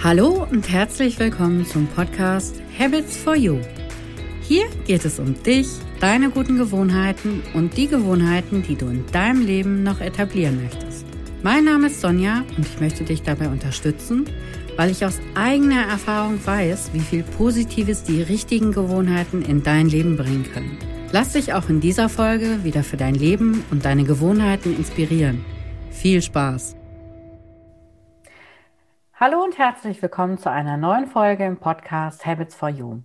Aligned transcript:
Hallo 0.00 0.46
und 0.48 0.70
herzlich 0.70 1.18
willkommen 1.18 1.66
zum 1.66 1.88
Podcast 1.88 2.62
Habits 2.78 3.16
for 3.16 3.34
You. 3.34 3.58
Hier 4.42 4.62
geht 4.86 5.04
es 5.04 5.18
um 5.18 5.42
dich, 5.42 5.66
deine 5.98 6.30
guten 6.30 6.56
Gewohnheiten 6.56 7.42
und 7.52 7.76
die 7.76 7.88
Gewohnheiten, 7.88 8.62
die 8.62 8.76
du 8.76 8.86
in 8.86 9.04
deinem 9.10 9.44
Leben 9.44 9.82
noch 9.82 10.00
etablieren 10.00 10.62
möchtest. 10.62 11.04
Mein 11.42 11.64
Name 11.64 11.88
ist 11.88 12.00
Sonja 12.00 12.44
und 12.56 12.64
ich 12.64 12.78
möchte 12.78 13.02
dich 13.02 13.22
dabei 13.22 13.48
unterstützen, 13.48 14.26
weil 14.76 14.92
ich 14.92 15.04
aus 15.04 15.18
eigener 15.34 15.82
Erfahrung 15.88 16.38
weiß, 16.46 16.90
wie 16.92 17.00
viel 17.00 17.24
Positives 17.24 18.04
die 18.04 18.22
richtigen 18.22 18.70
Gewohnheiten 18.70 19.42
in 19.42 19.64
dein 19.64 19.88
Leben 19.88 20.16
bringen 20.16 20.46
können. 20.54 20.78
Lass 21.10 21.32
dich 21.32 21.54
auch 21.54 21.68
in 21.68 21.80
dieser 21.80 22.08
Folge 22.08 22.62
wieder 22.62 22.84
für 22.84 22.96
dein 22.96 23.16
Leben 23.16 23.64
und 23.72 23.84
deine 23.84 24.04
Gewohnheiten 24.04 24.76
inspirieren. 24.76 25.44
Viel 25.90 26.22
Spaß! 26.22 26.77
Hallo 29.20 29.42
und 29.42 29.58
herzlich 29.58 30.00
willkommen 30.00 30.38
zu 30.38 30.48
einer 30.48 30.76
neuen 30.76 31.08
Folge 31.08 31.44
im 31.44 31.56
Podcast 31.56 32.24
Habits 32.24 32.54
for 32.54 32.68
You. 32.68 33.00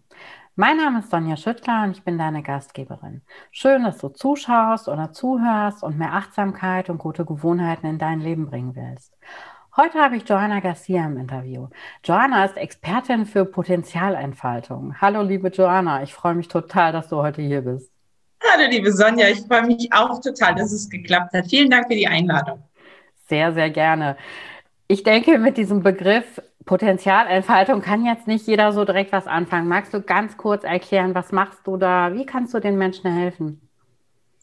Mein 0.55 0.77
Name 0.77 0.99
ist 0.99 1.09
Sonja 1.09 1.35
Schüttler 1.35 1.85
und 1.85 1.97
ich 1.97 2.03
bin 2.03 2.19
deine 2.19 2.43
Gastgeberin. 2.43 3.23
Schön, 3.49 3.83
dass 3.83 3.97
du 3.97 4.09
zuschaust 4.09 4.87
oder 4.87 5.11
zuhörst 5.11 5.81
und 5.81 5.97
mehr 5.97 6.13
Achtsamkeit 6.13 6.91
und 6.91 6.99
gute 6.99 7.25
Gewohnheiten 7.25 7.87
in 7.87 7.97
dein 7.97 8.19
Leben 8.19 8.45
bringen 8.45 8.75
willst. 8.75 9.17
Heute 9.75 9.97
habe 9.97 10.17
ich 10.17 10.29
Joanna 10.29 10.59
Garcia 10.59 11.03
im 11.03 11.17
Interview. 11.17 11.69
Joanna 12.03 12.45
ist 12.45 12.57
Expertin 12.57 13.25
für 13.25 13.45
Potenzialentfaltung. 13.45 15.01
Hallo, 15.01 15.23
liebe 15.23 15.47
Joanna, 15.47 16.03
ich 16.03 16.13
freue 16.13 16.35
mich 16.35 16.47
total, 16.47 16.91
dass 16.91 17.07
du 17.07 17.23
heute 17.23 17.41
hier 17.41 17.61
bist. 17.63 17.91
Hallo, 18.53 18.69
liebe 18.69 18.91
Sonja, 18.91 19.29
ich 19.29 19.41
freue 19.47 19.65
mich 19.65 19.91
auch 19.91 20.21
total, 20.21 20.53
dass 20.53 20.73
es 20.73 20.87
geklappt 20.87 21.33
hat. 21.33 21.47
Vielen 21.47 21.71
Dank 21.71 21.87
für 21.87 21.95
die 21.95 22.07
Einladung. 22.07 22.61
Sehr, 23.27 23.51
sehr 23.51 23.71
gerne. 23.71 24.15
Ich 24.87 25.03
denke, 25.03 25.37
mit 25.39 25.57
diesem 25.57 25.81
Begriff 25.81 26.41
Potenzialentfaltung 26.65 27.81
kann 27.81 28.05
jetzt 28.05 28.27
nicht 28.27 28.47
jeder 28.47 28.71
so 28.71 28.85
direkt 28.85 29.11
was 29.11 29.27
anfangen. 29.27 29.67
Magst 29.67 29.93
du 29.93 30.01
ganz 30.01 30.37
kurz 30.37 30.63
erklären, 30.63 31.13
was 31.13 31.31
machst 31.31 31.59
du 31.65 31.77
da? 31.77 32.13
Wie 32.13 32.25
kannst 32.25 32.53
du 32.53 32.59
den 32.59 32.77
Menschen 32.77 33.11
helfen? 33.11 33.59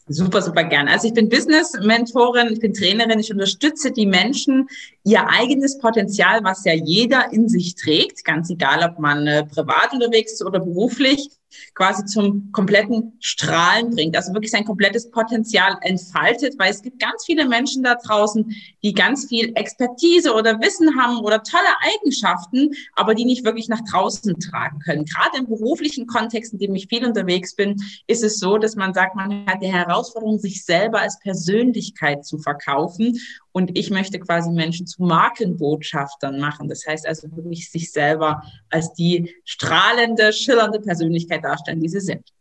Super, 0.07 0.41
super 0.41 0.63
gerne. 0.63 0.91
Also 0.91 1.07
ich 1.07 1.13
bin 1.13 1.29
Business-Mentorin, 1.29 2.49
ich 2.51 2.59
bin 2.59 2.73
Trainerin, 2.73 3.19
ich 3.19 3.31
unterstütze 3.31 3.91
die 3.91 4.05
Menschen, 4.05 4.67
ihr 5.03 5.27
eigenes 5.27 5.77
Potenzial, 5.79 6.43
was 6.43 6.63
ja 6.65 6.73
jeder 6.73 7.31
in 7.31 7.49
sich 7.49 7.75
trägt, 7.75 8.23
ganz 8.23 8.49
egal, 8.49 8.87
ob 8.87 8.99
man 8.99 9.25
äh, 9.27 9.45
privat 9.45 9.93
unterwegs 9.93 10.33
ist 10.33 10.45
oder 10.45 10.59
beruflich, 10.59 11.29
quasi 11.73 12.05
zum 12.05 12.51
kompletten 12.51 13.13
Strahlen 13.19 13.91
bringt, 13.91 14.15
also 14.15 14.33
wirklich 14.33 14.51
sein 14.51 14.65
komplettes 14.65 15.09
Potenzial 15.11 15.77
entfaltet, 15.81 16.57
weil 16.57 16.71
es 16.71 16.81
gibt 16.81 16.99
ganz 16.99 17.25
viele 17.25 17.47
Menschen 17.47 17.83
da 17.83 17.95
draußen, 17.95 18.55
die 18.83 18.93
ganz 18.93 19.27
viel 19.27 19.51
Expertise 19.55 20.33
oder 20.33 20.59
Wissen 20.61 20.97
haben 20.99 21.19
oder 21.19 21.43
tolle 21.43 21.63
Eigenschaften, 21.93 22.71
aber 22.93 23.15
die 23.15 23.25
nicht 23.25 23.43
wirklich 23.43 23.67
nach 23.67 23.81
draußen 23.91 24.39
tragen 24.39 24.79
können. 24.79 25.05
Gerade 25.05 25.39
im 25.39 25.47
beruflichen 25.47 26.07
Kontext, 26.07 26.53
in 26.53 26.59
dem 26.59 26.75
ich 26.75 26.87
viel 26.87 27.05
unterwegs 27.05 27.55
bin, 27.55 27.75
ist 28.07 28.23
es 28.23 28.39
so, 28.39 28.57
dass 28.57 28.75
man 28.75 28.93
sagt, 28.93 29.15
man 29.15 29.45
hat 29.45 29.61
die 29.61 29.71
Herausforderung, 29.71 30.39
sich 30.39 30.63
selber 30.63 31.01
als 31.01 31.19
Persönlichkeit 31.19 32.25
zu 32.25 32.37
verkaufen 32.37 33.19
und 33.51 33.77
ich 33.77 33.89
möchte 33.89 34.19
quasi 34.19 34.49
Menschen 34.51 34.87
zu 34.87 35.03
Markenbotschaftern 35.03 36.39
machen. 36.39 36.69
Das 36.69 36.85
heißt 36.87 37.07
also 37.07 37.35
wirklich 37.35 37.69
sich 37.69 37.91
selber 37.91 38.43
als 38.69 38.93
die 38.93 39.35
strahlende, 39.45 40.33
schillernde 40.33 40.79
Persönlichkeit 40.79 41.43
darstellen, 41.43 41.81
die 41.81 41.89
sie 41.89 41.99
sind. 41.99 42.31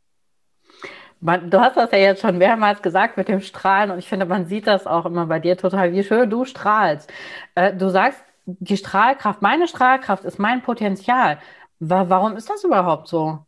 du 1.21 1.61
hast 1.61 1.77
das 1.77 1.91
ja 1.93 1.99
jetzt 1.99 2.23
schon 2.23 2.39
mehrmals 2.39 2.83
gesagt 2.83 3.17
mit 3.17 3.29
dem 3.29 3.41
Strahlen 3.41 3.91
und 3.91 3.99
ich 3.99 4.09
finde, 4.09 4.27
man 4.27 4.47
sieht 4.47 4.67
das 4.67 4.87
auch 4.87 5.07
immer 5.07 5.27
bei 5.27 5.41
dir 5.41 5.57
total, 5.57 5.93
wie 5.93 6.05
schön 6.05 6.31
du 6.31 6.45
strahlst. 6.45 7.13
Äh, 7.55 7.75
du 7.75 7.91
sagst, 7.91 8.23
die 8.47 8.77
Strahlkraft, 8.77 9.43
meine 9.43 9.69
Strahlkraft 9.69 10.25
ist 10.25 10.39
mein 10.39 10.63
Potenzial. 10.63 11.39
Warum 11.79 12.37
ist 12.37 12.51
das 12.51 12.65
überhaupt 12.65 13.09
so? 13.09 13.45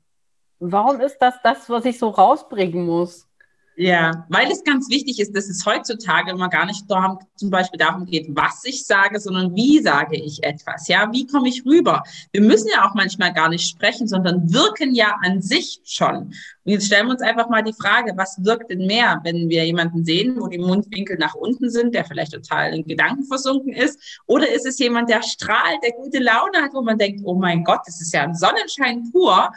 Warum 0.58 1.00
ist 1.00 1.18
das 1.18 1.34
das, 1.42 1.68
was 1.68 1.84
ich 1.84 1.98
so 1.98 2.08
rausbringen 2.08 2.86
muss? 2.86 3.28
Ja, 3.76 4.26
weil 4.28 4.50
es 4.50 4.64
ganz 4.64 4.90
wichtig 4.90 5.18
ist, 5.18 5.34
dass 5.34 5.48
es 5.48 5.64
heutzutage 5.64 6.30
immer 6.30 6.50
gar 6.50 6.66
nicht 6.66 6.90
darum, 6.90 7.18
zum 7.36 7.48
Beispiel 7.48 7.78
darum 7.78 8.04
geht, 8.04 8.26
was 8.28 8.62
ich 8.64 8.84
sage, 8.84 9.18
sondern 9.18 9.54
wie 9.54 9.80
sage 9.80 10.16
ich 10.16 10.44
etwas. 10.44 10.88
Ja, 10.88 11.10
wie 11.10 11.26
komme 11.26 11.48
ich 11.48 11.64
rüber? 11.64 12.02
Wir 12.32 12.42
müssen 12.42 12.68
ja 12.68 12.86
auch 12.86 12.94
manchmal 12.94 13.32
gar 13.32 13.48
nicht 13.48 13.66
sprechen, 13.66 14.06
sondern 14.06 14.52
wirken 14.52 14.94
ja 14.94 15.16
an 15.22 15.40
sich 15.40 15.80
schon. 15.84 16.34
Und 16.64 16.72
jetzt 16.72 16.86
stellen 16.86 17.06
wir 17.06 17.12
uns 17.12 17.22
einfach 17.22 17.48
mal 17.48 17.62
die 17.62 17.72
Frage, 17.72 18.12
was 18.14 18.36
wirkt 18.44 18.70
denn 18.70 18.86
mehr, 18.86 19.20
wenn 19.24 19.48
wir 19.48 19.64
jemanden 19.64 20.04
sehen, 20.04 20.36
wo 20.38 20.48
die 20.48 20.58
Mundwinkel 20.58 21.16
nach 21.16 21.34
unten 21.34 21.70
sind, 21.70 21.94
der 21.94 22.04
vielleicht 22.04 22.34
total 22.34 22.74
in 22.74 22.84
Gedanken 22.84 23.24
versunken 23.24 23.72
ist? 23.72 24.20
Oder 24.26 24.52
ist 24.52 24.66
es 24.66 24.78
jemand, 24.78 25.08
der 25.08 25.22
strahlt, 25.22 25.82
der 25.82 25.92
gute 25.92 26.18
Laune 26.18 26.58
hat, 26.58 26.74
wo 26.74 26.82
man 26.82 26.98
denkt, 26.98 27.22
oh 27.24 27.34
mein 27.34 27.64
Gott, 27.64 27.80
das 27.86 28.02
ist 28.02 28.12
ja 28.12 28.22
ein 28.22 28.34
Sonnenschein 28.34 29.10
pur. 29.10 29.50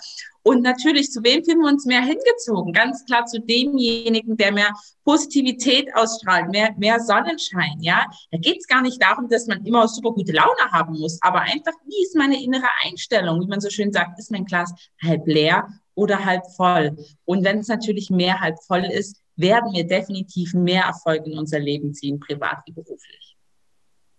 Und 0.48 0.62
natürlich, 0.62 1.12
zu 1.12 1.24
wem 1.24 1.44
fühlen 1.44 1.62
wir 1.62 1.72
uns 1.72 1.86
mehr 1.86 2.02
hingezogen? 2.02 2.72
Ganz 2.72 3.04
klar 3.06 3.26
zu 3.26 3.40
demjenigen, 3.40 4.38
der 4.38 4.52
mehr 4.52 4.72
Positivität 5.04 5.90
ausstrahlt, 5.96 6.52
mehr, 6.52 6.72
mehr 6.78 7.00
Sonnenschein, 7.00 7.82
ja. 7.82 8.06
Da 8.30 8.38
geht 8.38 8.60
es 8.60 8.68
gar 8.68 8.84
nicht 8.84 9.02
darum, 9.02 9.28
dass 9.28 9.48
man 9.48 9.66
immer 9.66 9.88
super 9.88 10.12
gute 10.12 10.34
Laune 10.34 10.72
haben 10.72 11.00
muss, 11.00 11.18
aber 11.24 11.42
einfach, 11.42 11.74
wie 11.88 12.04
ist 12.04 12.16
meine 12.16 12.40
innere 12.44 12.68
Einstellung? 12.84 13.42
Wie 13.42 13.48
man 13.48 13.60
so 13.60 13.72
schön 13.72 13.92
sagt, 13.92 14.20
ist 14.20 14.30
mein 14.30 14.46
Glas 14.46 14.72
halb 15.04 15.26
leer 15.26 15.68
oder 15.96 16.24
halb 16.24 16.44
voll? 16.56 16.96
Und 17.26 17.44
wenn 17.44 17.58
es 17.58 17.68
natürlich 17.68 18.12
mehr 18.12 18.40
halb 18.40 18.62
voll 18.68 18.86
ist, 18.86 19.20
werden 19.38 19.74
wir 19.74 19.88
definitiv 19.88 20.54
mehr 20.54 20.84
Erfolg 20.84 21.26
in 21.26 21.40
unser 21.40 21.60
Leben 21.60 21.96
ziehen, 21.96 22.20
privat 22.20 22.60
wie 22.68 22.72
beruflich. 22.72 23.25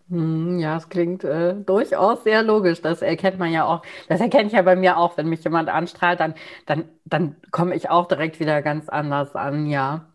Hm, 0.09 0.61
ja, 0.61 0.77
es 0.77 0.89
klingt 0.89 1.25
äh, 1.25 1.55
durchaus 1.55 2.23
sehr 2.23 2.43
logisch. 2.43 2.81
Das 2.81 3.03
erkennt 3.03 3.39
man 3.39 3.51
ja 3.51 3.65
auch. 3.65 3.83
Das 4.09 4.21
erkenne 4.21 4.47
ich 4.47 4.53
ja 4.53 4.63
bei 4.63 4.77
mir 4.77 4.99
auch. 4.99 5.17
Wenn 5.17 5.29
mich 5.29 5.43
jemand 5.43 5.69
anstrahlt, 5.69 6.21
dann, 6.21 6.35
dann, 6.65 6.89
dann 7.05 7.37
komme 7.51 7.75
ich 7.75 7.91
auch 7.91 8.07
direkt 8.07 8.39
wieder 8.39 8.63
ganz 8.63 8.89
anders 8.89 9.35
an, 9.35 9.67
ja. 9.67 10.07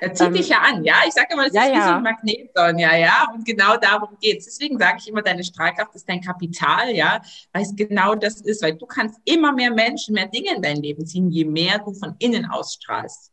Er 0.00 0.14
zieht 0.14 0.28
ähm, 0.28 0.34
dich 0.34 0.48
ja 0.48 0.58
an, 0.58 0.84
ja. 0.84 0.94
Ich 1.06 1.12
sage 1.12 1.28
immer, 1.32 1.44
das 1.44 1.54
ja, 1.54 1.62
ist 1.62 1.72
wie 1.72 1.76
ja. 1.76 1.86
so 1.86 1.90
ein 1.94 2.02
Magnet, 2.02 2.50
ja, 2.56 2.96
ja. 2.96 3.28
Und 3.32 3.44
genau 3.44 3.76
darum 3.76 4.16
geht 4.20 4.38
es. 4.38 4.46
Deswegen 4.46 4.78
sage 4.78 4.98
ich 5.00 5.08
immer, 5.08 5.22
deine 5.22 5.44
Strahlkraft 5.44 5.94
ist 5.94 6.08
dein 6.08 6.20
Kapital, 6.20 6.90
ja, 6.90 7.20
weil 7.52 7.62
es 7.62 7.74
genau 7.74 8.14
das 8.14 8.40
ist, 8.40 8.62
weil 8.62 8.74
du 8.74 8.86
kannst 8.86 9.20
immer 9.24 9.52
mehr 9.52 9.72
Menschen, 9.72 10.14
mehr 10.14 10.28
Dinge 10.28 10.54
in 10.56 10.62
dein 10.62 10.76
Leben 10.76 11.06
ziehen, 11.06 11.30
je 11.30 11.44
mehr 11.44 11.78
du 11.78 11.92
von 11.94 12.16
innen 12.18 12.46
ausstrahlst. 12.46 13.32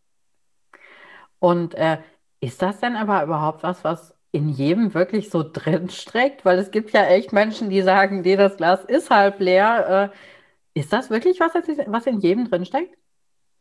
Und 1.39 1.75
äh, 1.75 1.97
ist 2.39 2.61
das 2.61 2.79
denn 2.79 2.95
aber 2.95 3.23
überhaupt 3.23 3.63
was, 3.63 3.83
was 3.83 4.14
in 4.35 4.49
jedem 4.49 4.93
wirklich 4.93 5.29
so 5.29 5.43
drin 5.43 5.89
steckt? 5.89 6.45
Weil 6.45 6.59
es 6.59 6.71
gibt 6.71 6.91
ja 6.91 7.05
echt 7.05 7.33
Menschen, 7.33 7.69
die 7.69 7.81
sagen, 7.81 8.21
nee, 8.21 8.35
das 8.35 8.57
Glas 8.57 8.83
ist 8.85 9.09
halb 9.09 9.39
leer. 9.39 10.11
Äh, 10.75 10.79
ist 10.79 10.93
das 10.93 11.09
wirklich 11.09 11.39
was, 11.39 11.53
was 11.87 12.07
in 12.07 12.19
jedem 12.19 12.49
drin 12.49 12.65
steckt? 12.65 12.97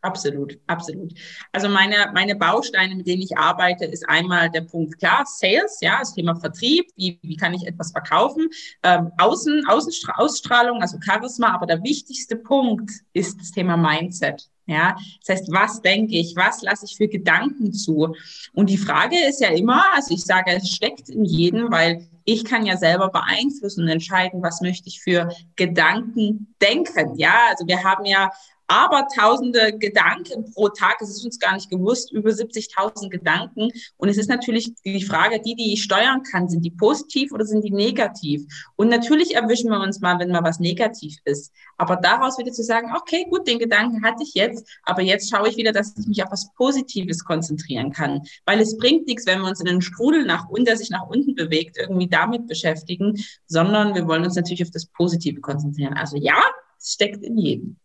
Absolut, 0.04 0.58
absolut. 0.66 1.14
Also 1.50 1.70
meine, 1.70 2.10
meine 2.12 2.36
Bausteine, 2.36 2.94
mit 2.94 3.06
denen 3.06 3.22
ich 3.22 3.38
arbeite, 3.38 3.86
ist 3.86 4.06
einmal 4.06 4.50
der 4.50 4.60
Punkt 4.60 4.98
klar, 4.98 5.24
Sales, 5.24 5.78
ja, 5.80 5.98
das 5.98 6.12
Thema 6.12 6.34
Vertrieb, 6.36 6.90
wie, 6.94 7.18
wie 7.22 7.38
kann 7.38 7.54
ich 7.54 7.66
etwas 7.66 7.90
verkaufen, 7.90 8.50
ähm, 8.82 9.12
Außen, 9.16 9.66
Außenstra 9.66 10.16
Ausstrahlung, 10.18 10.82
also 10.82 10.98
Charisma, 11.00 11.54
aber 11.54 11.64
der 11.64 11.82
wichtigste 11.82 12.36
Punkt 12.36 12.90
ist 13.14 13.40
das 13.40 13.52
Thema 13.52 13.78
Mindset. 13.78 14.50
Ja, 14.66 14.94
das 15.24 15.36
heißt, 15.36 15.52
was 15.52 15.80
denke 15.80 16.16
ich, 16.16 16.36
was 16.36 16.60
lasse 16.60 16.84
ich 16.84 16.96
für 16.96 17.08
Gedanken 17.08 17.72
zu? 17.72 18.14
Und 18.52 18.68
die 18.68 18.78
Frage 18.78 19.16
ist 19.26 19.40
ja 19.40 19.48
immer, 19.48 19.84
also 19.94 20.14
ich 20.14 20.24
sage, 20.24 20.52
es 20.52 20.68
steckt 20.68 21.08
in 21.08 21.24
jedem, 21.24 21.70
weil 21.70 22.06
ich 22.24 22.44
kann 22.44 22.64
ja 22.64 22.76
selber 22.76 23.10
beeinflussen 23.10 23.84
und 23.84 23.88
entscheiden, 23.88 24.42
was 24.42 24.60
möchte 24.60 24.88
ich 24.88 25.00
für 25.02 25.28
Gedanken 25.56 26.54
denken. 26.60 27.16
Ja, 27.16 27.38
also 27.50 27.66
wir 27.66 27.84
haben 27.84 28.06
ja 28.06 28.30
aber 28.66 29.06
tausende 29.14 29.76
Gedanken 29.78 30.50
pro 30.52 30.68
Tag. 30.68 30.96
Es 31.00 31.10
ist 31.10 31.24
uns 31.24 31.38
gar 31.38 31.54
nicht 31.54 31.70
gewusst, 31.70 32.12
über 32.12 32.30
70.000 32.30 33.10
Gedanken. 33.10 33.70
Und 33.96 34.08
es 34.08 34.16
ist 34.16 34.28
natürlich 34.28 34.74
die 34.84 35.04
Frage, 35.04 35.40
die, 35.40 35.54
die 35.54 35.74
ich 35.74 35.82
steuern 35.82 36.22
kann, 36.22 36.48
sind 36.48 36.64
die 36.64 36.70
positiv 36.70 37.32
oder 37.32 37.44
sind 37.44 37.64
die 37.64 37.70
negativ? 37.70 38.44
Und 38.76 38.88
natürlich 38.88 39.34
erwischen 39.34 39.70
wir 39.70 39.80
uns 39.80 40.00
mal, 40.00 40.18
wenn 40.18 40.30
mal 40.30 40.42
was 40.42 40.60
negativ 40.60 41.16
ist. 41.24 41.52
Aber 41.76 41.96
daraus 41.96 42.38
wieder 42.38 42.52
zu 42.52 42.62
sagen, 42.62 42.92
okay, 42.96 43.26
gut, 43.28 43.46
den 43.46 43.58
Gedanken 43.58 44.04
hatte 44.04 44.22
ich 44.22 44.34
jetzt, 44.34 44.66
aber 44.84 45.02
jetzt 45.02 45.30
schaue 45.30 45.48
ich 45.48 45.56
wieder, 45.56 45.72
dass 45.72 45.94
ich 45.98 46.06
mich 46.06 46.22
auf 46.22 46.30
was 46.30 46.52
Positives 46.54 47.24
konzentrieren 47.24 47.92
kann. 47.92 48.22
Weil 48.46 48.60
es 48.60 48.76
bringt 48.76 49.06
nichts, 49.06 49.26
wenn 49.26 49.40
wir 49.40 49.48
uns 49.48 49.60
in 49.60 49.68
einen 49.68 49.82
Strudel 49.82 50.24
nach 50.24 50.48
unten, 50.48 50.64
der 50.64 50.76
sich 50.76 50.90
nach 50.90 51.06
unten 51.06 51.34
bewegt, 51.34 51.76
irgendwie 51.76 52.08
damit 52.08 52.46
beschäftigen, 52.46 53.14
sondern 53.46 53.94
wir 53.94 54.06
wollen 54.06 54.24
uns 54.24 54.36
natürlich 54.36 54.62
auf 54.62 54.70
das 54.70 54.86
Positive 54.86 55.40
konzentrieren. 55.40 55.94
Also 55.94 56.16
ja, 56.16 56.40
es 56.78 56.92
steckt 56.92 57.22
in 57.22 57.36
jedem. 57.38 57.76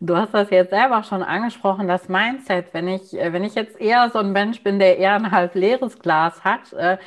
Du 0.00 0.16
hast 0.16 0.32
das 0.32 0.50
jetzt 0.50 0.70
selber 0.70 1.02
schon 1.02 1.22
angesprochen, 1.22 1.88
das 1.88 2.08
Mindset. 2.08 2.72
Wenn 2.72 2.86
ich, 2.86 3.14
äh, 3.14 3.32
wenn 3.32 3.42
ich 3.42 3.54
jetzt 3.54 3.80
eher 3.80 4.08
so 4.10 4.18
ein 4.20 4.32
Mensch 4.32 4.62
bin, 4.62 4.78
der 4.78 4.98
eher 4.98 5.14
ein 5.14 5.30
halb 5.32 5.54
leeres 5.54 5.98
Glas 5.98 6.44
hat, 6.44 6.72
äh, 6.72 6.98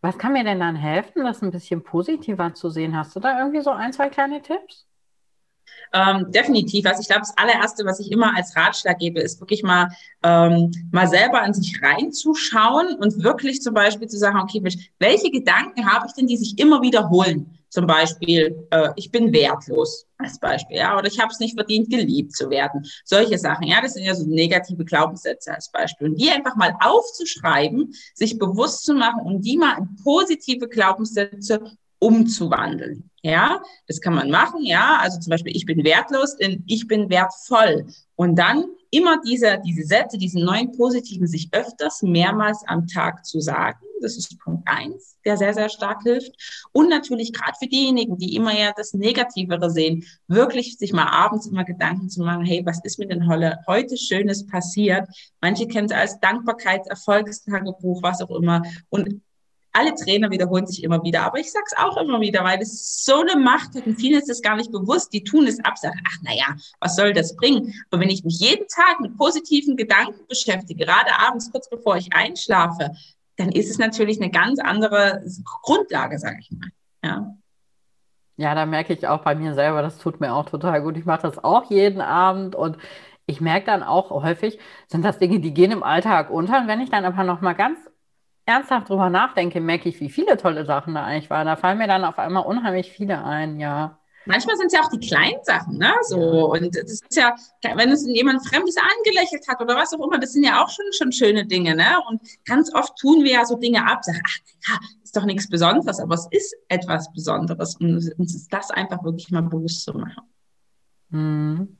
was 0.00 0.16
kann 0.16 0.32
mir 0.32 0.44
denn 0.44 0.60
dann 0.60 0.76
helfen, 0.76 1.24
das 1.24 1.42
ein 1.42 1.50
bisschen 1.50 1.82
positiver 1.82 2.54
zu 2.54 2.70
sehen? 2.70 2.96
Hast 2.96 3.14
du 3.16 3.20
da 3.20 3.38
irgendwie 3.38 3.60
so 3.60 3.70
ein, 3.70 3.92
zwei 3.92 4.08
kleine 4.08 4.40
Tipps? 4.42 4.86
Ähm, 5.92 6.30
definitiv. 6.30 6.86
Also 6.86 7.00
ich 7.00 7.08
glaube, 7.08 7.22
das 7.22 7.36
allererste, 7.36 7.84
was 7.84 7.98
ich 8.00 8.12
immer 8.12 8.34
als 8.36 8.56
Ratschlag 8.56 8.98
gebe, 8.98 9.20
ist 9.20 9.40
wirklich 9.40 9.62
mal, 9.62 9.88
ähm, 10.22 10.70
mal 10.92 11.08
selber 11.08 11.42
an 11.42 11.52
sich 11.52 11.82
reinzuschauen 11.82 12.94
und 12.94 13.22
wirklich 13.24 13.60
zum 13.60 13.74
Beispiel 13.74 14.08
zu 14.08 14.16
sagen, 14.18 14.38
okay, 14.38 14.62
welche 14.98 15.30
Gedanken 15.30 15.90
habe 15.90 16.06
ich 16.06 16.12
denn, 16.14 16.28
die 16.28 16.36
sich 16.36 16.58
immer 16.58 16.80
wiederholen? 16.80 17.58
Zum 17.70 17.86
Beispiel, 17.86 18.66
äh, 18.70 18.90
ich 18.96 19.10
bin 19.10 19.32
wertlos 19.32 20.06
als 20.18 20.38
Beispiel, 20.38 20.76
ja, 20.76 20.98
oder 20.98 21.06
ich 21.06 21.20
habe 21.20 21.30
es 21.32 21.38
nicht 21.38 21.54
verdient, 21.54 21.88
geliebt 21.88 22.36
zu 22.36 22.50
werden. 22.50 22.84
Solche 23.04 23.38
Sachen, 23.38 23.66
ja, 23.66 23.80
das 23.80 23.94
sind 23.94 24.04
ja 24.04 24.14
so 24.14 24.28
negative 24.28 24.84
Glaubenssätze 24.84 25.54
als 25.54 25.70
Beispiel. 25.70 26.08
Und 26.08 26.20
die 26.20 26.30
einfach 26.30 26.56
mal 26.56 26.74
aufzuschreiben, 26.80 27.94
sich 28.14 28.38
bewusst 28.38 28.84
zu 28.84 28.94
machen 28.94 29.22
und 29.24 29.42
die 29.42 29.56
mal 29.56 29.78
in 29.78 29.96
positive 30.02 30.68
Glaubenssätze 30.68 31.62
umzuwandeln. 32.00 33.08
Ja, 33.22 33.62
das 33.86 34.00
kann 34.00 34.14
man 34.14 34.30
machen. 34.30 34.64
Ja, 34.64 34.98
also 35.00 35.20
zum 35.20 35.30
Beispiel, 35.30 35.54
ich 35.54 35.66
bin 35.66 35.84
wertlos 35.84 36.34
in 36.34 36.64
ich 36.66 36.88
bin 36.88 37.08
wertvoll. 37.08 37.86
Und 38.16 38.36
dann 38.36 38.64
immer 38.90 39.20
diese, 39.24 39.60
diese 39.64 39.84
Sätze, 39.84 40.18
diese 40.18 40.40
neuen 40.40 40.72
positiven, 40.72 41.26
sich 41.26 41.48
öfters 41.52 42.02
mehrmals 42.02 42.62
am 42.66 42.86
Tag 42.86 43.24
zu 43.24 43.40
sagen. 43.40 43.78
Das 44.02 44.16
ist 44.16 44.38
Punkt 44.40 44.66
eins, 44.66 45.18
der 45.24 45.36
sehr, 45.36 45.52
sehr 45.52 45.68
stark 45.68 46.02
hilft. 46.02 46.32
Und 46.72 46.88
natürlich 46.88 47.32
gerade 47.32 47.52
für 47.58 47.68
diejenigen, 47.68 48.16
die 48.16 48.34
immer 48.34 48.58
ja 48.58 48.72
das 48.74 48.94
Negativere 48.94 49.70
sehen, 49.70 50.04
wirklich 50.26 50.78
sich 50.78 50.92
mal 50.92 51.06
abends 51.06 51.46
immer 51.46 51.64
Gedanken 51.64 52.08
zu 52.08 52.22
machen, 52.22 52.44
hey, 52.44 52.64
was 52.64 52.82
ist 52.82 52.98
mir 52.98 53.06
denn 53.06 53.28
heute 53.28 53.96
Schönes 53.98 54.46
passiert? 54.46 55.06
Manche 55.40 55.68
kennen 55.68 55.86
es 55.86 55.96
als 55.96 56.18
Dankbarkeits-, 56.20 56.88
Erfolgstagebuch, 56.88 58.02
was 58.02 58.22
auch 58.22 58.30
immer. 58.30 58.62
Und 58.88 59.20
alle 59.72 59.94
Trainer 59.94 60.30
wiederholen 60.30 60.66
sich 60.66 60.82
immer 60.82 61.02
wieder, 61.02 61.22
aber 61.22 61.38
ich 61.38 61.50
sag's 61.52 61.74
auch 61.76 61.96
immer 61.96 62.20
wieder, 62.20 62.44
weil 62.44 62.60
es 62.60 63.04
so 63.04 63.20
eine 63.20 63.36
Macht 63.36 63.74
hat 63.76 63.86
und 63.86 63.96
vielen 63.96 64.18
ist 64.18 64.30
es 64.30 64.42
gar 64.42 64.56
nicht 64.56 64.72
bewusst, 64.72 65.12
die 65.12 65.22
tun 65.22 65.46
es 65.46 65.62
ab, 65.64 65.78
sagen, 65.78 66.00
ach 66.08 66.16
naja, 66.22 66.56
was 66.80 66.96
soll 66.96 67.12
das 67.12 67.36
bringen? 67.36 67.72
Aber 67.90 68.02
wenn 68.02 68.10
ich 68.10 68.24
mich 68.24 68.40
jeden 68.40 68.66
Tag 68.68 69.00
mit 69.00 69.16
positiven 69.16 69.76
Gedanken 69.76 70.26
beschäftige, 70.28 70.84
gerade 70.84 71.10
abends 71.18 71.50
kurz 71.50 71.68
bevor 71.68 71.96
ich 71.96 72.12
einschlafe, 72.12 72.92
dann 73.36 73.52
ist 73.52 73.70
es 73.70 73.78
natürlich 73.78 74.20
eine 74.20 74.30
ganz 74.30 74.58
andere 74.58 75.22
Grundlage, 75.62 76.18
sage 76.18 76.38
ich 76.40 76.50
mal. 76.50 76.68
Ja. 77.02 77.34
Ja, 78.36 78.54
da 78.54 78.64
merke 78.64 78.94
ich 78.94 79.06
auch 79.06 79.22
bei 79.22 79.34
mir 79.34 79.54
selber, 79.54 79.82
das 79.82 79.98
tut 79.98 80.20
mir 80.20 80.34
auch 80.34 80.48
total 80.48 80.82
gut. 80.82 80.96
Ich 80.96 81.04
mache 81.04 81.22
das 81.22 81.42
auch 81.42 81.70
jeden 81.70 82.00
Abend 82.00 82.54
und 82.54 82.78
ich 83.26 83.40
merke 83.40 83.66
dann 83.66 83.82
auch 83.82 84.10
häufig, 84.10 84.58
sind 84.88 85.04
das 85.04 85.18
Dinge, 85.18 85.40
die 85.40 85.54
gehen 85.54 85.70
im 85.70 85.82
Alltag 85.82 86.30
unter. 86.30 86.58
Und 86.60 86.66
wenn 86.66 86.80
ich 86.80 86.90
dann 86.90 87.04
aber 87.04 87.22
noch 87.22 87.42
mal 87.42 87.52
ganz 87.52 87.78
ernsthaft 88.50 88.88
drüber 88.88 89.10
nachdenke, 89.10 89.60
merke 89.60 89.88
ich, 89.88 90.00
wie 90.00 90.10
viele 90.10 90.36
tolle 90.36 90.64
Sachen 90.66 90.94
da 90.94 91.04
eigentlich 91.04 91.30
waren. 91.30 91.46
Da 91.46 91.56
fallen 91.56 91.78
mir 91.78 91.86
dann 91.86 92.04
auf 92.04 92.18
einmal 92.18 92.44
unheimlich 92.44 92.90
viele 92.90 93.24
ein, 93.24 93.60
ja. 93.60 93.98
Manchmal 94.26 94.56
sind 94.56 94.66
es 94.66 94.74
ja 94.74 94.80
auch 94.82 94.90
die 94.90 95.00
kleinen 95.00 95.42
Sachen, 95.42 95.78
ne? 95.78 95.92
So. 96.02 96.52
Und 96.52 96.76
das 96.76 96.90
ist 96.90 97.16
ja, 97.16 97.34
wenn 97.74 97.90
es 97.90 98.06
jemand 98.06 98.46
Fremdes 98.46 98.76
angelächelt 98.76 99.48
hat 99.48 99.60
oder 99.62 99.76
was 99.76 99.94
auch 99.94 100.06
immer, 100.06 100.18
das 100.18 100.34
sind 100.34 100.44
ja 100.44 100.62
auch 100.62 100.68
schon, 100.68 100.84
schon 100.92 101.10
schöne 101.10 101.46
Dinge, 101.46 101.74
ne? 101.74 101.96
Und 102.08 102.20
ganz 102.44 102.72
oft 102.74 102.96
tun 102.98 103.24
wir 103.24 103.32
ja 103.32 103.44
so 103.46 103.56
Dinge 103.56 103.86
ab, 103.90 104.04
sagen, 104.04 104.20
ach 104.24 104.38
ja, 104.68 104.78
ist 105.02 105.16
doch 105.16 105.24
nichts 105.24 105.48
Besonderes, 105.48 105.98
aber 106.00 106.14
es 106.14 106.28
ist 106.30 106.54
etwas 106.68 107.10
Besonderes. 107.12 107.76
Und 107.76 107.96
uns 108.18 108.34
ist 108.34 108.52
das 108.52 108.70
einfach 108.70 109.02
wirklich 109.02 109.30
mal 109.30 109.42
bewusst 109.42 109.84
zu 109.84 109.94
machen. 109.94 110.22
Mhm. 111.08 111.79